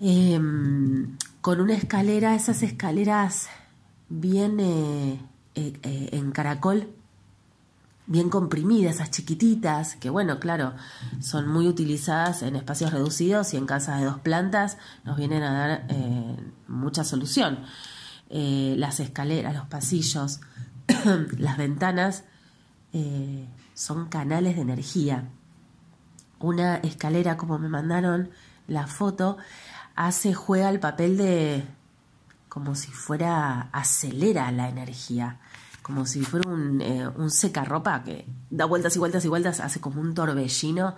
em, 0.00 1.16
con 1.40 1.60
una 1.60 1.74
escalera, 1.74 2.34
esas 2.34 2.62
escaleras 2.62 3.48
bien 4.08 4.58
eh, 4.60 5.18
en 5.54 6.32
caracol, 6.32 6.88
bien 8.06 8.30
comprimidas, 8.30 8.96
esas 8.96 9.10
chiquititas, 9.10 9.96
que 9.96 10.10
bueno, 10.10 10.40
claro, 10.40 10.74
son 11.20 11.48
muy 11.48 11.68
utilizadas 11.68 12.42
en 12.42 12.56
espacios 12.56 12.92
reducidos 12.92 13.52
y 13.52 13.56
en 13.56 13.66
casas 13.66 14.00
de 14.00 14.06
dos 14.06 14.18
plantas 14.20 14.78
nos 15.04 15.16
vienen 15.16 15.42
a 15.42 15.52
dar 15.52 15.86
mucha 16.66 17.04
solución. 17.04 17.58
Las 18.30 19.00
escaleras, 19.00 19.54
los 19.54 19.66
pasillos, 19.66 20.40
las 21.36 21.58
ventanas 21.58 22.24
son 23.74 24.08
canales 24.08 24.56
de 24.56 24.62
energía. 24.62 25.28
Una 26.38 26.76
escalera, 26.76 27.36
como 27.36 27.58
me 27.58 27.68
mandaron 27.68 28.30
la 28.68 28.86
foto, 28.86 29.36
hace, 29.96 30.32
juega 30.32 30.70
el 30.70 30.80
papel 30.80 31.16
de 31.16 31.64
como 32.50 32.74
si 32.74 32.90
fuera, 32.90 33.70
acelera 33.72 34.50
la 34.50 34.68
energía, 34.68 35.38
como 35.82 36.04
si 36.04 36.20
fuera 36.22 36.50
un, 36.50 36.80
eh, 36.82 37.08
un 37.08 37.30
secarropa 37.30 38.02
que 38.02 38.26
da 38.50 38.64
vueltas 38.64 38.96
y 38.96 38.98
vueltas 38.98 39.24
y 39.24 39.28
vueltas, 39.28 39.60
hace 39.60 39.80
como 39.80 40.00
un 40.00 40.14
torbellino. 40.14 40.94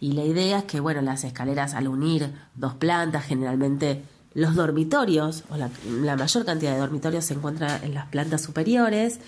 Y 0.00 0.12
la 0.12 0.24
idea 0.24 0.58
es 0.60 0.64
que, 0.64 0.80
bueno, 0.80 1.02
las 1.02 1.22
escaleras 1.24 1.74
al 1.74 1.88
unir 1.88 2.34
dos 2.54 2.74
plantas, 2.74 3.26
generalmente 3.26 4.02
los 4.34 4.56
dormitorios, 4.56 5.44
o 5.48 5.56
la, 5.56 5.70
mayor 6.16 6.44
cantidad 6.44 6.72
de 6.72 6.78
dormitorios 6.78 7.24
se 7.24 7.34
encuentra 7.34 7.78
en 7.82 7.94
las 7.94 8.06
plantas 8.08 8.42
superiores, 8.42 9.20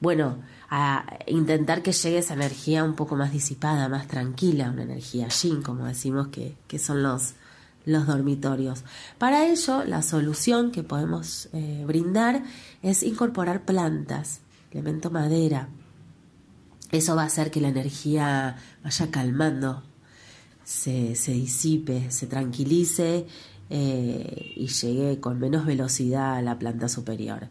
bueno, 0.00 0.38
a 0.68 1.18
intentar 1.26 1.82
que 1.82 1.92
llegue 1.92 2.18
esa 2.18 2.34
energía 2.34 2.84
un 2.84 2.94
poco 2.94 3.16
más 3.16 3.32
disipada, 3.32 3.88
más 3.88 4.06
tranquila, 4.08 4.70
una 4.70 4.82
energía 4.82 5.28
yin, 5.28 5.62
como 5.62 5.86
decimos 5.86 6.28
que, 6.28 6.56
que 6.66 6.78
son 6.78 7.02
los, 7.02 7.34
los 7.84 8.06
dormitorios. 8.06 8.84
Para 9.16 9.46
ello, 9.46 9.84
la 9.84 10.02
solución 10.02 10.72
que 10.72 10.82
podemos 10.82 11.48
eh, 11.52 11.84
brindar 11.86 12.42
es 12.82 13.02
incorporar 13.02 13.64
plantas, 13.64 14.40
elemento 14.70 15.10
madera. 15.10 15.68
Eso 16.90 17.16
va 17.16 17.22
a 17.22 17.26
hacer 17.26 17.50
que 17.50 17.60
la 17.60 17.68
energía 17.68 18.56
vaya 18.82 19.10
calmando, 19.10 19.82
se, 20.64 21.14
se 21.16 21.32
disipe, 21.32 22.10
se 22.10 22.26
tranquilice 22.26 23.26
eh, 23.70 24.52
y 24.56 24.66
llegue 24.68 25.20
con 25.20 25.38
menos 25.38 25.66
velocidad 25.66 26.36
a 26.36 26.42
la 26.42 26.58
planta 26.58 26.88
superior. 26.88 27.48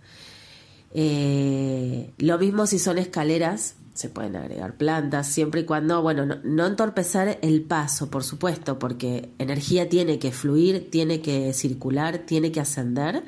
Eh, 0.93 2.13
lo 2.17 2.37
mismo 2.37 2.65
si 2.65 2.79
son 2.79 2.97
escaleras, 2.97 3.75
se 3.93 4.09
pueden 4.09 4.35
agregar 4.35 4.77
plantas, 4.77 5.27
siempre 5.27 5.61
y 5.61 5.65
cuando, 5.65 6.01
bueno, 6.01 6.25
no, 6.25 6.65
entorpecer 6.65 7.39
el 7.41 7.63
paso, 7.63 8.09
por 8.09 8.23
supuesto, 8.23 8.77
porque 8.79 9.29
energía 9.39 9.89
tiene 9.89 10.19
que 10.19 10.31
fluir, 10.31 10.89
tiene 10.91 11.21
que 11.21 11.53
circular, 11.53 12.19
tiene 12.19 12.51
que 12.51 12.61
ascender, 12.61 13.23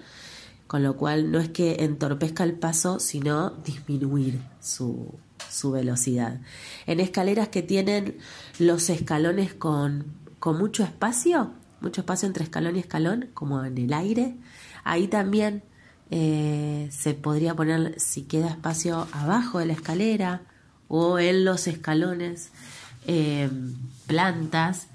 con 0.68 0.84
lo 0.84 0.96
cual 0.96 1.32
no 1.32 1.40
es 1.40 1.50
que 1.50 1.84
entorpezca 1.84 2.44
el 2.44 2.54
paso, 2.54 3.00
sino 3.00 3.50
disminuir 3.50 4.40
su, 4.62 5.16
su 5.50 5.72
velocidad. 5.72 6.40
En 6.86 7.00
escaleras 7.00 7.50
que 7.50 7.64
tienen 7.64 8.18
los 8.60 8.92
escalones 8.92 9.56
con, 9.56 10.06
con 10.38 10.60
mucho 10.60 10.84
espacio, 10.84 11.52
mucho 11.82 12.02
espacio 12.02 12.28
entre 12.28 12.44
escalón 12.44 12.76
y 12.76 12.80
escalón, 12.80 13.30
como 13.34 13.64
en 13.64 13.78
el 13.78 13.94
aire, 13.94 14.36
ahí 14.84 15.08
también 15.08 15.64
eh, 16.12 16.88
se 16.92 17.14
podría 17.14 17.56
poner, 17.56 18.00
si 18.00 18.24
queda 18.24 18.48
espacio 18.48 19.08
abajo 19.12 19.60
de 19.60 19.68
la 19.68 19.74
escalera 19.74 20.42
o 20.88 21.20
en 21.20 21.46
los 21.46 21.68
escalones, 21.68 22.52
eh, 23.08 23.50
plantas 24.08 24.88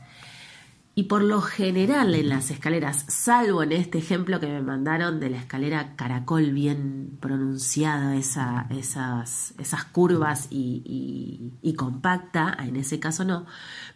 y 0.97 1.05
por 1.05 1.23
lo 1.23 1.41
general 1.41 2.15
en 2.15 2.29
las 2.29 2.53
escaleras, 2.53 3.05
salvo 3.09 3.65
en 3.65 3.73
este 3.73 3.99
ejemplo 3.99 4.39
que 4.39 4.47
me 4.47 4.63
mandaron 4.63 5.19
de 5.19 5.29
la 5.29 5.39
escalera 5.39 5.97
caracol 5.97 6.53
bien 6.53 7.19
pronunciada, 7.21 8.15
esa, 8.17 8.69
esas, 8.71 9.55
esas 9.59 9.85
curvas 9.87 10.47
y, 10.51 11.51
y, 11.61 11.75
compacta, 11.75 12.57
en 12.61 12.77
ese 12.77 13.01
caso 13.01 13.25
no, 13.25 13.45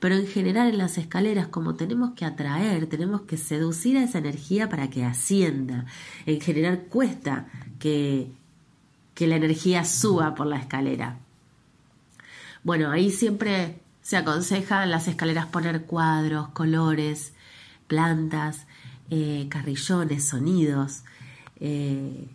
pero 0.01 0.17
en 0.17 0.27
general 0.27 0.69
en 0.71 0.79
las 0.79 0.99
escaleras 0.99 1.47
como 1.47 1.77
tenemos 1.77 2.15
que 2.15 2.25
atraer, 2.25 2.87
tenemos 2.87 3.21
que 3.23 3.37
seducir 3.37 3.97
a 3.97 4.03
esa 4.03 4.19
energía 4.19 4.69
para 4.69 4.91
que 4.91 5.05
ascienda, 5.05 5.87
en 6.27 6.41
general 6.41 6.87
cuesta 6.89 7.47
que, 7.79 8.33
que 9.15 9.29
la 9.29 9.37
energía 9.37 9.85
suba 9.85 10.35
por 10.35 10.49
la 10.49 10.59
escalera. 10.59 11.21
Bueno, 12.65 12.91
ahí 12.91 13.13
siempre 13.13 13.79
se 14.09 14.17
aconseja 14.17 14.85
en 14.85 14.91
las 14.91 15.07
escaleras 15.07 15.49
poner 15.49 15.83
cuadros, 15.83 16.49
colores, 16.55 17.35
plantas, 17.89 18.65
eh, 19.11 19.49
carrillones, 19.51 20.27
sonidos, 20.27 21.03
eh, 21.61 22.27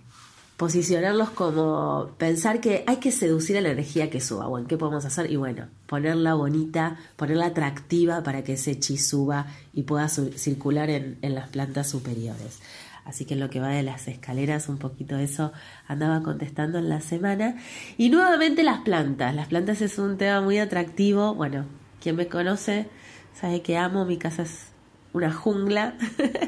posicionarlos 0.56 1.32
como 1.32 2.12
pensar 2.20 2.62
que 2.62 2.84
hay 2.86 2.98
que 2.98 3.12
seducir 3.12 3.58
a 3.58 3.62
la 3.62 3.72
energía 3.72 4.12
que 4.12 4.22
suba. 4.22 4.46
Bueno, 4.46 4.68
¿qué 4.68 4.78
podemos 4.78 5.04
hacer? 5.04 5.32
Y 5.32 5.36
bueno, 5.36 5.66
ponerla 5.88 6.36
bonita, 6.36 7.00
ponerla 7.16 7.48
atractiva 7.48 8.22
para 8.22 8.44
que 8.44 8.54
ese 8.54 8.80
chi 8.80 9.00
suba 9.00 9.48
y 9.74 9.82
pueda 9.82 10.10
circular 10.10 10.92
en, 10.92 11.18
en 11.24 11.34
las 11.34 11.50
plantas 11.50 11.90
superiores. 11.90 12.60
Así 13.06 13.26
que 13.26 13.34
en 13.34 13.42
lo 13.42 13.50
que 13.50 13.60
va 13.60 13.70
de 13.70 13.84
las 13.84 14.08
escaleras, 14.08 14.70
un 14.70 14.78
poquito 14.78 15.18
eso 15.18 15.52
andaba 15.88 16.24
contestando 16.24 16.80
en 16.80 16.90
la 16.90 17.02
semana. 17.02 17.58
Y 17.98 18.10
nuevamente 18.10 18.64
las 18.64 18.80
plantas. 18.80 19.36
Las 19.36 19.48
plantas 19.48 19.82
es 19.82 19.98
un 20.00 20.18
tema 20.18 20.42
muy 20.42 20.58
atractivo. 20.58 21.36
Bueno, 21.36 21.66
quien 22.02 22.16
me 22.16 22.28
conoce 22.28 22.88
sabe 23.34 23.62
que 23.62 23.78
amo, 23.78 24.06
mi 24.06 24.18
casa 24.18 24.44
es 24.44 24.68
una 25.12 25.32
jungla. 25.32 25.96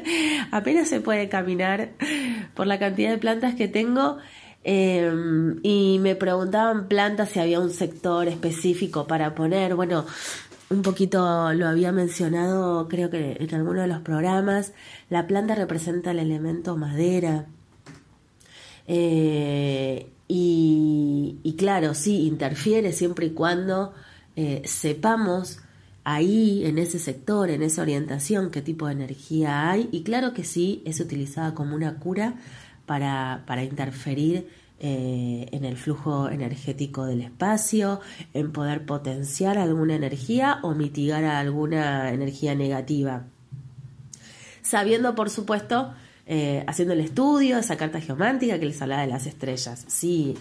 Apenas 0.50 0.88
se 0.88 1.00
puede 1.00 1.28
caminar 1.28 1.90
por 2.54 2.66
la 2.66 2.78
cantidad 2.78 3.10
de 3.10 3.18
plantas 3.18 3.54
que 3.54 3.68
tengo. 3.68 4.18
Em, 4.68 5.60
y 5.62 5.98
me 6.00 6.16
preguntaban 6.16 6.88
plantas 6.88 7.28
si 7.28 7.38
había 7.38 7.60
un 7.60 7.70
sector 7.70 8.26
específico 8.26 9.06
para 9.06 9.34
poner. 9.34 9.76
Bueno, 9.76 10.04
un 10.70 10.82
poquito 10.82 11.52
lo 11.52 11.68
había 11.68 11.92
mencionado, 11.92 12.88
creo 12.88 13.10
que 13.10 13.36
en 13.38 13.54
alguno 13.54 13.82
de 13.82 13.86
los 13.86 14.00
programas, 14.00 14.72
la 15.10 15.26
planta 15.26 15.54
representa 15.54 16.10
el 16.10 16.18
elemento 16.18 16.76
madera. 16.76 17.46
Eh, 18.88 20.10
y, 20.28 21.54
claro, 21.56 21.94
sí, 21.94 22.26
interfiere 22.26 22.92
siempre 22.92 23.26
y 23.26 23.30
cuando 23.30 23.94
eh, 24.34 24.62
sepamos 24.64 25.60
ahí, 26.04 26.64
en 26.66 26.78
ese 26.78 26.98
sector, 26.98 27.50
en 27.50 27.62
esa 27.62 27.82
orientación, 27.82 28.50
qué 28.50 28.62
tipo 28.62 28.86
de 28.86 28.92
energía 28.92 29.70
hay. 29.70 29.88
Y 29.92 30.02
claro 30.02 30.34
que 30.34 30.44
sí, 30.44 30.82
es 30.84 31.00
utilizada 31.00 31.54
como 31.54 31.76
una 31.76 31.98
cura 31.98 32.34
para, 32.86 33.44
para 33.46 33.64
interferir 33.64 34.48
eh, 34.78 35.48
en 35.52 35.64
el 35.64 35.78
flujo 35.78 36.28
energético 36.28 37.06
del 37.06 37.22
espacio, 37.22 38.00
en 38.34 38.52
poder 38.52 38.84
potenciar 38.84 39.56
alguna 39.56 39.94
energía 39.94 40.58
o 40.62 40.74
mitigar 40.74 41.24
alguna 41.24 42.12
energía 42.12 42.54
negativa. 42.54 43.24
Sabiendo, 44.60 45.14
por 45.14 45.30
supuesto, 45.30 45.94
eh, 46.26 46.62
haciendo 46.66 46.92
el 46.92 47.00
estudio, 47.00 47.56
esa 47.56 47.78
carta 47.78 48.02
geomántica 48.02 48.58
que 48.58 48.66
les 48.66 48.82
hablaba 48.82 49.00
de 49.00 49.08
las 49.08 49.26
estrellas, 49.26 49.84
sí, 49.88 50.36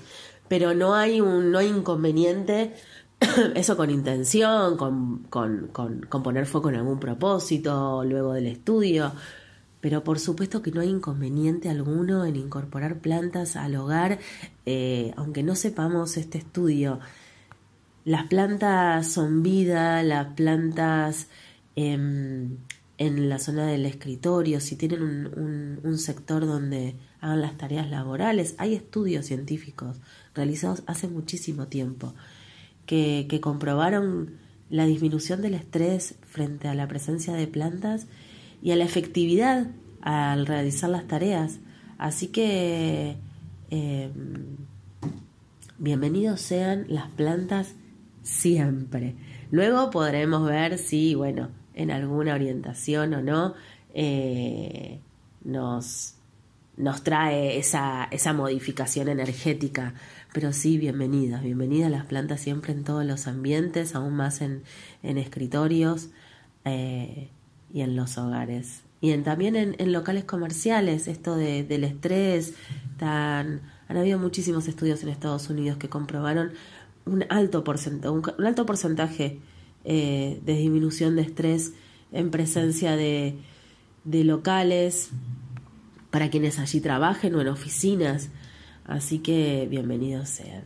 pero 0.50 0.74
no 0.74 0.96
hay 0.96 1.22
un 1.22 1.52
no 1.52 1.60
hay 1.60 1.68
inconveniente, 1.68 2.74
eso 3.56 3.78
con 3.78 3.90
intención, 3.90 4.76
con, 4.76 5.28
con, 5.30 5.70
con 5.70 6.24
poner 6.24 6.46
foco 6.46 6.70
en 6.70 6.76
algún 6.76 7.00
propósito 7.00 8.04
luego 8.04 8.34
del 8.34 8.48
estudio, 8.48 9.14
pero 9.86 10.04
por 10.04 10.18
supuesto 10.18 10.64
que 10.64 10.72
no 10.72 10.82
hay 10.82 10.90
inconveniente 10.90 11.70
alguno 11.70 12.26
en 12.26 12.38
incorporar 12.38 13.02
plantas 13.02 13.56
al 13.56 13.76
hogar, 13.76 14.18
eh, 14.66 15.14
aunque 15.16 15.44
no 15.44 15.54
sepamos 15.54 16.18
este 16.18 16.40
estudio. 16.40 17.00
Las 18.04 18.26
plantas 18.26 19.08
son 19.12 19.44
vida, 19.44 20.02
las 20.02 20.34
plantas 20.34 21.28
em, 21.76 22.58
en 22.98 23.30
la 23.30 23.38
zona 23.38 23.68
del 23.68 23.86
escritorio, 23.86 24.60
si 24.60 24.76
tienen 24.76 25.04
un, 25.04 25.98
sector 26.00 26.48
donde 26.48 26.96
hagan 27.22 27.44
las 27.44 27.56
tareas 27.56 27.88
laborales, 27.88 28.56
hay 28.58 28.74
estudios 28.74 29.28
científicos 29.28 29.98
realizados 30.34 30.82
hace 30.88 31.08
muchísimo 31.08 31.68
tiempo 31.68 32.16
que, 32.88 33.28
que 33.30 33.40
comprobaron 33.40 34.32
la 34.72 34.88
disminución 34.88 35.44
del 35.44 35.54
estrés 35.54 36.16
frente 36.28 36.70
a 36.70 36.74
la 36.74 36.88
presencia 36.88 37.36
de 37.36 37.46
plantas 37.46 38.08
y 38.66 38.72
a 38.72 38.76
la 38.76 38.84
efectividad 38.84 39.68
al 40.02 40.48
realizar 40.48 40.90
las 40.90 41.06
tareas. 41.06 41.60
Así 42.00 42.30
que 42.30 43.16
eh, 43.70 44.10
bienvenidos 45.78 46.42
sean 46.42 46.86
las 46.88 47.12
plantas 47.12 47.76
siempre. 48.24 49.14
Luego 49.52 49.92
podremos 49.92 50.48
ver 50.48 50.80
si, 50.80 51.14
bueno, 51.14 51.50
en 51.76 51.92
alguna 51.92 52.34
orientación 52.34 53.14
o 53.14 53.22
no, 53.22 53.54
eh, 53.94 55.00
nos, 55.44 56.16
nos 56.76 57.04
trae 57.04 57.60
esa, 57.60 58.06
esa 58.06 58.34
modificación 58.34 59.10
energética. 59.10 59.94
Pero 60.34 60.52
sí, 60.54 60.80
bienvenidas, 60.80 61.44
bienvenidas 61.44 61.92
las 61.92 62.08
plantas 62.08 62.42
siempre 62.42 62.74
en 62.74 62.84
todos 62.84 63.06
los 63.06 63.28
ambientes, 63.28 63.94
aún 63.94 64.16
más 64.16 64.42
en, 64.42 64.64
en 65.04 65.20
escritorios. 65.20 66.10
Eh, 66.64 67.30
y 67.76 67.82
en 67.82 67.98
los 67.98 68.18
hogares. 68.18 68.84
Y 69.02 69.12
en, 69.12 69.26
también 69.26 69.58
en, 69.58 69.92
locales 69.92 70.24
comerciales, 70.24 71.10
esto 71.10 71.36
de, 71.36 71.66
del 71.66 71.84
estrés, 71.84 72.54
tan, 72.98 73.64
han 73.90 73.98
habido 73.98 74.18
muchísimos 74.18 74.70
estudios 74.70 75.04
en 75.04 75.10
Estados 75.10 75.50
Unidos 75.50 75.78
que 75.78 75.90
comprobaron 75.90 76.54
un 77.06 77.26
alto 77.28 77.66
porcentaje, 77.66 78.10
un, 78.10 78.46
alto 78.46 78.66
porcentaje 78.66 79.40
eh, 79.84 80.40
de 80.46 80.54
disminución 80.54 81.18
de 81.18 81.24
estrés 81.24 81.74
en 82.14 82.32
presencia 82.32 82.96
de, 82.96 83.38
de 84.06 84.24
locales 84.24 85.10
para 86.12 86.30
quienes 86.30 86.60
allí 86.60 86.80
trabajen 86.80 87.36
o 87.36 87.42
en 87.42 87.50
oficinas. 87.50 88.30
Así 88.86 89.20
que 89.20 89.68
bienvenidos 89.70 90.30
sean. 90.30 90.64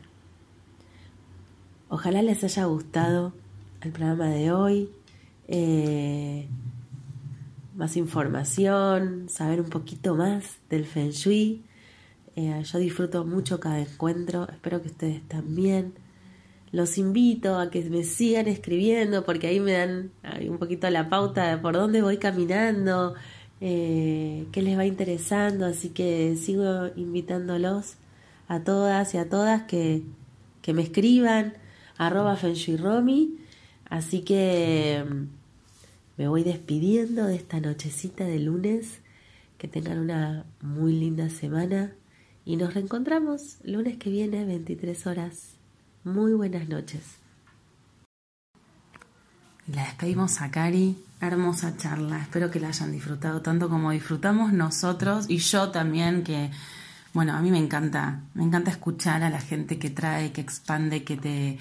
Ojalá 1.90 2.22
les 2.22 2.44
haya 2.44 2.66
gustado 2.66 3.34
el 3.82 3.92
programa 3.94 4.28
de 4.28 4.52
hoy. 4.52 4.92
Eh, 5.48 6.48
más 7.80 7.96
información, 7.96 9.30
saber 9.30 9.62
un 9.62 9.70
poquito 9.70 10.14
más 10.14 10.58
del 10.70 10.86
Feng 10.86 11.12
Shui. 11.12 11.64
Eh, 12.36 12.62
yo 12.62 12.78
disfruto 12.78 13.24
mucho 13.24 13.62
cada 13.62 13.80
encuentro, 13.80 14.50
espero 14.50 14.82
que 14.82 14.90
ustedes 14.90 15.26
también. 15.30 15.94
Los 16.74 16.98
invito 16.98 17.58
a 17.58 17.72
que 17.72 17.82
me 17.90 18.04
sigan 18.04 18.48
escribiendo 18.48 19.24
porque 19.24 19.48
ahí 19.48 19.62
me 19.62 19.72
dan 19.72 20.12
un 20.48 20.58
poquito 20.58 20.90
la 20.90 21.10
pauta 21.10 21.50
de 21.50 21.58
por 21.58 21.74
dónde 21.74 22.02
voy 22.02 22.18
caminando, 22.18 23.16
eh, 23.62 24.46
qué 24.52 24.62
les 24.62 24.78
va 24.78 24.86
interesando, 24.86 25.66
así 25.66 25.90
que 25.90 26.36
sigo 26.36 26.88
invitándolos 26.98 27.96
a 28.50 28.60
todas 28.60 29.14
y 29.14 29.18
a 29.18 29.30
todas 29.30 29.64
que, 29.64 30.04
que 30.62 30.74
me 30.74 30.82
escriban, 30.82 31.54
arroba 31.98 32.38
Romy. 32.78 33.38
Así 33.90 34.22
que 34.22 35.04
me 36.20 36.28
voy 36.28 36.44
despidiendo 36.44 37.28
de 37.28 37.38
esta 37.38 37.62
nochecita 37.62 38.26
de 38.26 38.40
lunes. 38.40 39.00
Que 39.58 39.70
tengan 39.70 40.00
una 40.00 40.46
muy 40.62 40.92
linda 40.92 41.30
semana 41.30 41.94
y 42.44 42.58
nos 42.58 42.74
reencontramos 42.74 43.58
lunes 43.64 43.98
que 43.98 44.10
viene, 44.10 44.44
23 44.44 45.08
horas. 45.08 45.54
Muy 46.04 46.34
buenas 46.34 46.68
noches. 46.68 47.02
La 49.74 49.86
despedimos 49.86 50.42
a 50.42 50.52
Cari. 50.52 50.98
Hermosa 51.22 51.78
charla. 51.78 52.22
Espero 52.22 52.52
que 52.52 52.60
la 52.60 52.68
hayan 52.68 52.92
disfrutado 52.92 53.42
tanto 53.42 53.70
como 53.70 53.92
disfrutamos 53.92 54.52
nosotros 54.52 55.26
y 55.30 55.38
yo 55.38 55.70
también 55.72 56.24
que 56.24 56.52
bueno, 57.14 57.34
a 57.34 57.42
mí 57.42 57.50
me 57.50 57.60
encanta, 57.60 58.22
me 58.34 58.44
encanta 58.44 58.72
escuchar 58.72 59.24
a 59.24 59.30
la 59.30 59.40
gente 59.40 59.80
que 59.80 59.90
trae, 59.90 60.32
que 60.34 60.42
expande, 60.42 61.04
que 61.04 61.16
te 61.18 61.58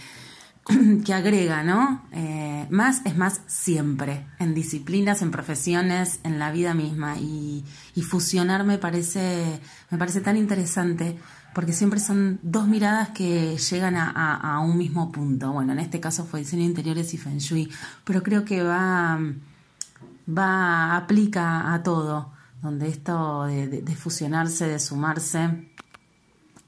que 1.04 1.14
agrega, 1.14 1.62
¿no? 1.62 2.02
Eh, 2.12 2.66
más 2.70 3.02
es 3.04 3.16
más 3.16 3.40
siempre, 3.46 4.26
en 4.38 4.54
disciplinas, 4.54 5.22
en 5.22 5.30
profesiones, 5.30 6.20
en 6.24 6.38
la 6.38 6.52
vida 6.52 6.74
misma. 6.74 7.16
Y, 7.18 7.64
fusionar 8.02 8.64
me 8.64 8.78
parece, 8.78 9.60
me 9.90 9.98
parece 9.98 10.20
tan 10.20 10.36
interesante, 10.36 11.18
porque 11.52 11.72
siempre 11.72 12.00
son 12.00 12.38
dos 12.42 12.66
miradas 12.66 13.10
que 13.10 13.56
llegan 13.56 13.96
a, 13.96 14.60
un 14.60 14.78
mismo 14.78 15.12
punto. 15.12 15.52
Bueno, 15.52 15.72
en 15.72 15.80
este 15.80 16.00
caso 16.00 16.24
fue 16.24 16.40
diseño 16.40 16.64
interiores 16.64 17.12
y 17.12 17.18
Feng 17.18 17.38
Shui, 17.38 17.70
pero 18.04 18.22
creo 18.22 18.44
que 18.44 18.62
va, 18.62 19.18
va, 20.26 20.96
aplica 20.96 21.74
a 21.74 21.82
todo 21.82 22.32
donde 22.62 22.88
esto 22.88 23.44
de, 23.44 23.96
fusionarse, 23.96 24.66
de 24.66 24.78
sumarse, 24.78 25.70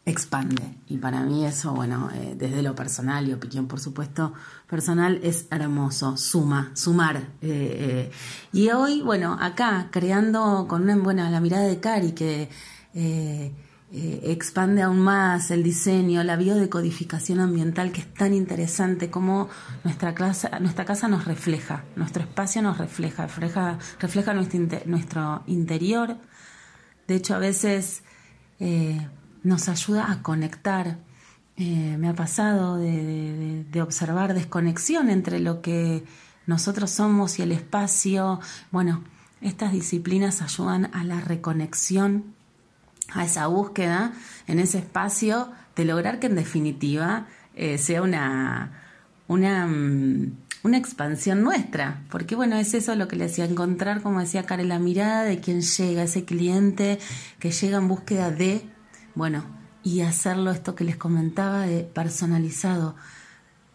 expande. 0.06 0.78
Y 0.88 0.98
para 0.98 1.22
mí 1.22 1.44
eso, 1.44 1.72
bueno, 1.74 2.10
eh, 2.14 2.34
desde 2.36 2.62
lo 2.62 2.74
personal 2.74 3.28
y 3.28 3.32
opinión, 3.32 3.66
por 3.66 3.80
supuesto, 3.80 4.32
personal, 4.68 5.20
es 5.22 5.46
hermoso, 5.50 6.16
suma, 6.16 6.70
sumar. 6.74 7.16
Eh, 7.16 7.20
eh. 7.42 8.10
Y 8.52 8.70
hoy, 8.70 9.02
bueno, 9.02 9.36
acá, 9.40 9.88
creando 9.90 10.66
con 10.68 10.82
una 10.82 10.96
buena 10.96 11.30
la 11.30 11.40
mirada 11.40 11.64
de 11.64 11.80
Cari, 11.80 12.12
que 12.12 12.48
expande 13.92 14.82
aún 14.82 15.00
más 15.00 15.50
el 15.50 15.64
diseño, 15.64 16.22
la 16.22 16.36
biodecodificación 16.36 17.40
ambiental 17.40 17.90
que 17.92 18.00
es 18.00 18.14
tan 18.14 18.34
interesante, 18.34 19.10
como 19.10 19.48
nuestra, 19.84 20.14
casa, 20.14 20.58
nuestra 20.60 20.84
casa 20.84 21.08
nos 21.08 21.24
refleja, 21.24 21.84
nuestro 21.96 22.22
espacio 22.22 22.62
nos 22.62 22.78
refleja, 22.78 23.26
refleja, 23.26 23.78
refleja 23.98 24.32
nuestro, 24.34 25.42
interior. 25.46 26.16
De 27.06 27.16
hecho, 27.16 27.34
a 27.34 27.38
veces 27.38 28.02
nos 29.42 29.68
ayuda 29.68 30.10
a 30.10 30.22
conectar. 30.22 30.98
Eh, 31.56 31.96
me 31.98 32.08
ha 32.08 32.14
pasado 32.14 32.76
de, 32.76 33.82
observar 33.82 34.34
desconexión 34.34 35.10
entre 35.10 35.40
lo 35.40 35.60
que 35.62 36.04
nosotros 36.46 36.90
somos 36.90 37.38
y 37.38 37.42
el 37.42 37.52
espacio. 37.52 38.40
Bueno, 38.70 39.04
estas 39.40 39.72
disciplinas 39.72 40.42
ayudan 40.42 40.90
a 40.94 41.04
la 41.04 41.20
reconexión 41.20 42.34
a 43.12 43.24
esa 43.24 43.46
búsqueda 43.46 44.12
en 44.46 44.58
ese 44.58 44.78
espacio 44.78 45.50
de 45.76 45.84
lograr 45.84 46.18
que 46.18 46.28
en 46.28 46.36
definitiva 46.36 47.26
eh, 47.56 47.78
sea 47.78 48.02
una, 48.02 48.72
una, 49.26 49.66
mm, 49.66 50.32
una, 50.62 50.78
expansión 50.78 51.42
nuestra. 51.42 52.04
Porque 52.10 52.36
bueno, 52.36 52.56
es 52.56 52.74
eso 52.74 52.94
lo 52.94 53.08
que 53.08 53.16
le 53.16 53.24
decía, 53.26 53.44
encontrar, 53.44 54.02
como 54.02 54.20
decía 54.20 54.46
Karen, 54.46 54.68
la 54.68 54.78
mirada 54.78 55.24
de 55.24 55.40
quien 55.40 55.62
llega, 55.62 56.02
ese 56.04 56.24
cliente 56.24 56.98
que 57.38 57.50
llega 57.50 57.78
en 57.78 57.88
búsqueda 57.88 58.30
de, 58.30 58.62
bueno, 59.20 59.44
y 59.82 60.00
hacerlo 60.00 60.50
esto 60.50 60.74
que 60.74 60.82
les 60.82 60.96
comentaba 60.96 61.66
de 61.66 61.84
personalizado, 61.84 62.96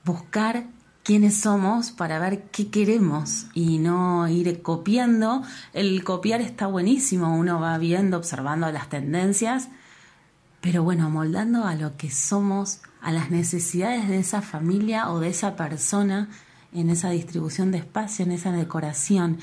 buscar 0.04 0.66
quiénes 1.04 1.40
somos 1.40 1.92
para 1.92 2.18
ver 2.18 2.46
qué 2.50 2.72
queremos 2.72 3.46
y 3.54 3.78
no 3.78 4.28
ir 4.28 4.64
copiando. 4.64 5.44
El 5.72 6.04
copiar 6.04 6.42
está 6.42 6.66
buenísimo, 6.66 7.38
uno 7.38 7.60
va 7.60 7.78
viendo, 7.78 8.18
observando 8.18 8.72
las 8.72 8.90
tendencias, 8.90 9.70
pero 10.62 10.82
bueno, 10.82 11.12
moldando 11.12 11.66
a 11.66 11.76
lo 11.76 11.96
que 11.96 12.10
somos, 12.10 12.80
a 13.00 13.12
las 13.12 13.30
necesidades 13.30 14.08
de 14.08 14.18
esa 14.18 14.42
familia 14.42 15.12
o 15.12 15.20
de 15.20 15.30
esa 15.30 15.56
persona 15.56 16.28
en 16.74 16.90
esa 16.90 17.12
distribución 17.12 17.70
de 17.70 17.78
espacio, 17.78 18.26
en 18.26 18.32
esa 18.32 18.52
decoración. 18.52 19.38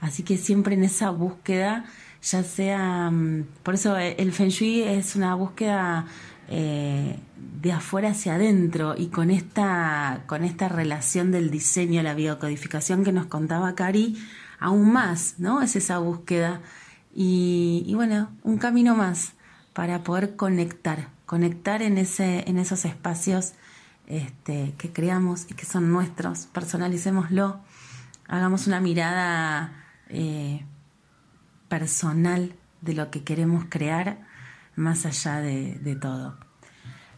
Así 0.00 0.22
que 0.22 0.38
siempre 0.38 0.76
en 0.76 0.84
esa 0.84 1.10
búsqueda, 1.10 1.86
ya 2.22 2.42
sea, 2.42 3.10
mm, 3.10 3.46
por 3.62 3.74
eso 3.74 3.96
el 3.96 4.32
Feng 4.32 4.48
Shui 4.48 4.82
es 4.82 5.16
una 5.16 5.34
búsqueda 5.34 6.06
eh, 6.48 7.18
de 7.62 7.72
afuera 7.72 8.10
hacia 8.10 8.34
adentro 8.34 8.94
y 8.96 9.08
con 9.08 9.30
esta, 9.30 10.24
con 10.26 10.44
esta 10.44 10.68
relación 10.68 11.30
del 11.30 11.50
diseño, 11.50 12.02
la 12.02 12.14
biocodificación 12.14 13.04
que 13.04 13.12
nos 13.12 13.26
contaba 13.26 13.74
Cari, 13.74 14.16
aún 14.58 14.92
más, 14.92 15.36
¿no? 15.38 15.62
Es 15.62 15.76
esa 15.76 15.98
búsqueda 15.98 16.60
y, 17.14 17.92
bueno, 17.94 18.30
un 18.42 18.58
camino 18.58 18.94
más 18.94 19.32
para 19.72 20.02
poder 20.02 20.36
conectar, 20.36 21.08
conectar 21.26 21.82
en, 21.82 21.98
ese, 21.98 22.48
en 22.48 22.58
esos 22.58 22.84
espacios 22.84 23.52
este, 24.06 24.74
que 24.78 24.92
creamos 24.92 25.46
y 25.50 25.54
que 25.54 25.66
son 25.66 25.90
nuestros, 25.92 26.46
personalicémoslo, 26.46 27.60
hagamos 28.26 28.66
una 28.66 28.80
mirada 28.80 29.72
eh, 30.08 30.64
personal 31.70 32.52
de 32.82 32.92
lo 32.92 33.10
que 33.10 33.24
queremos 33.24 33.64
crear 33.70 34.18
más 34.76 35.06
allá 35.06 35.40
de, 35.40 35.96
todo. 36.00 36.36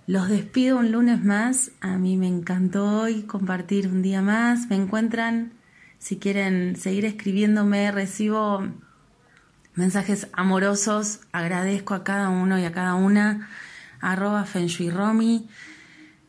Los 0.06 0.28
despido 0.28 0.78
un 0.78 0.92
lunes 0.92 1.24
más. 1.24 1.72
A 1.80 1.96
mí 1.98 2.16
me 2.16 2.28
encantó 2.28 3.00
hoy 3.00 3.22
compartir 3.22 3.88
un 3.88 4.02
día 4.02 4.22
más. 4.22 4.68
Me 4.68 4.76
encuentran, 4.76 5.52
si 5.98 6.18
quieren 6.18 6.76
seguir 6.76 7.04
escribiéndome, 7.04 7.90
recibo 7.90 8.68
mensajes 9.74 10.28
amorosos. 10.32 11.20
Agradezco 11.32 11.94
a 11.94 12.04
cada 12.04 12.28
uno 12.28 12.58
y 12.58 12.64
a 12.64 12.72
cada 12.72 12.94
una. 12.94 13.48
Arroba 14.00 14.46
Romy. 14.92 15.48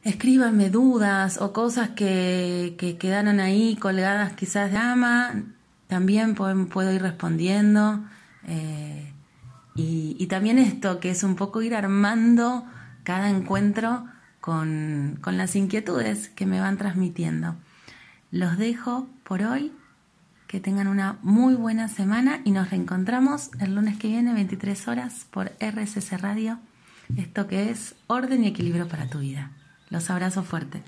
Escríbanme 0.04 0.70
dudas 0.70 1.40
o 1.42 1.54
cosas 1.54 1.90
que, 1.90 2.76
que 2.78 2.98
quedaron 2.98 3.40
ahí 3.40 3.76
colgadas 3.78 4.34
quizás 4.34 4.72
de 4.72 4.78
ama. 4.78 5.53
También 5.94 6.34
puedo, 6.34 6.91
ir 6.91 7.04
respondiendo. 7.04 8.04
Eh, 8.48 9.14
y, 9.76 10.26
también 10.26 10.58
esto, 10.58 11.00
que 11.00 11.12
es 11.12 11.24
un 11.24 11.36
poco 11.36 11.62
ir 11.62 11.76
armando 11.76 12.66
cada 13.04 13.30
encuentro 13.30 14.08
con, 14.41 15.20
con 15.22 15.38
las 15.38 15.56
inquietudes 15.56 16.30
que 16.30 16.48
me 16.48 16.60
van 16.60 16.80
transmitiendo. 16.80 17.54
Los 18.32 18.58
dejo 18.58 19.08
por 19.24 19.44
hoy. 19.44 19.72
Que 20.48 20.60
tengan 20.60 20.88
una 20.88 21.20
muy 21.22 21.54
buena 21.54 21.88
semana 21.89 22.41
y 22.44 22.50
nos 22.50 22.72
reencontramos 22.72 23.52
el 23.60 23.76
lunes 23.76 24.00
que 24.00 24.08
viene, 24.08 24.34
23 24.34 24.88
horas, 24.88 25.28
por 25.30 25.52
RSS 25.60 26.20
Radio. 26.22 26.58
Esto 27.18 27.46
que 27.46 27.70
es 27.70 27.94
orden 28.08 28.44
y 28.44 28.48
equilibrio 28.48 28.88
para 28.88 29.08
tu 29.08 29.20
vida. 29.20 29.52
Los 29.91 30.10
abrazo 30.10 30.41
fuerte. 30.41 30.82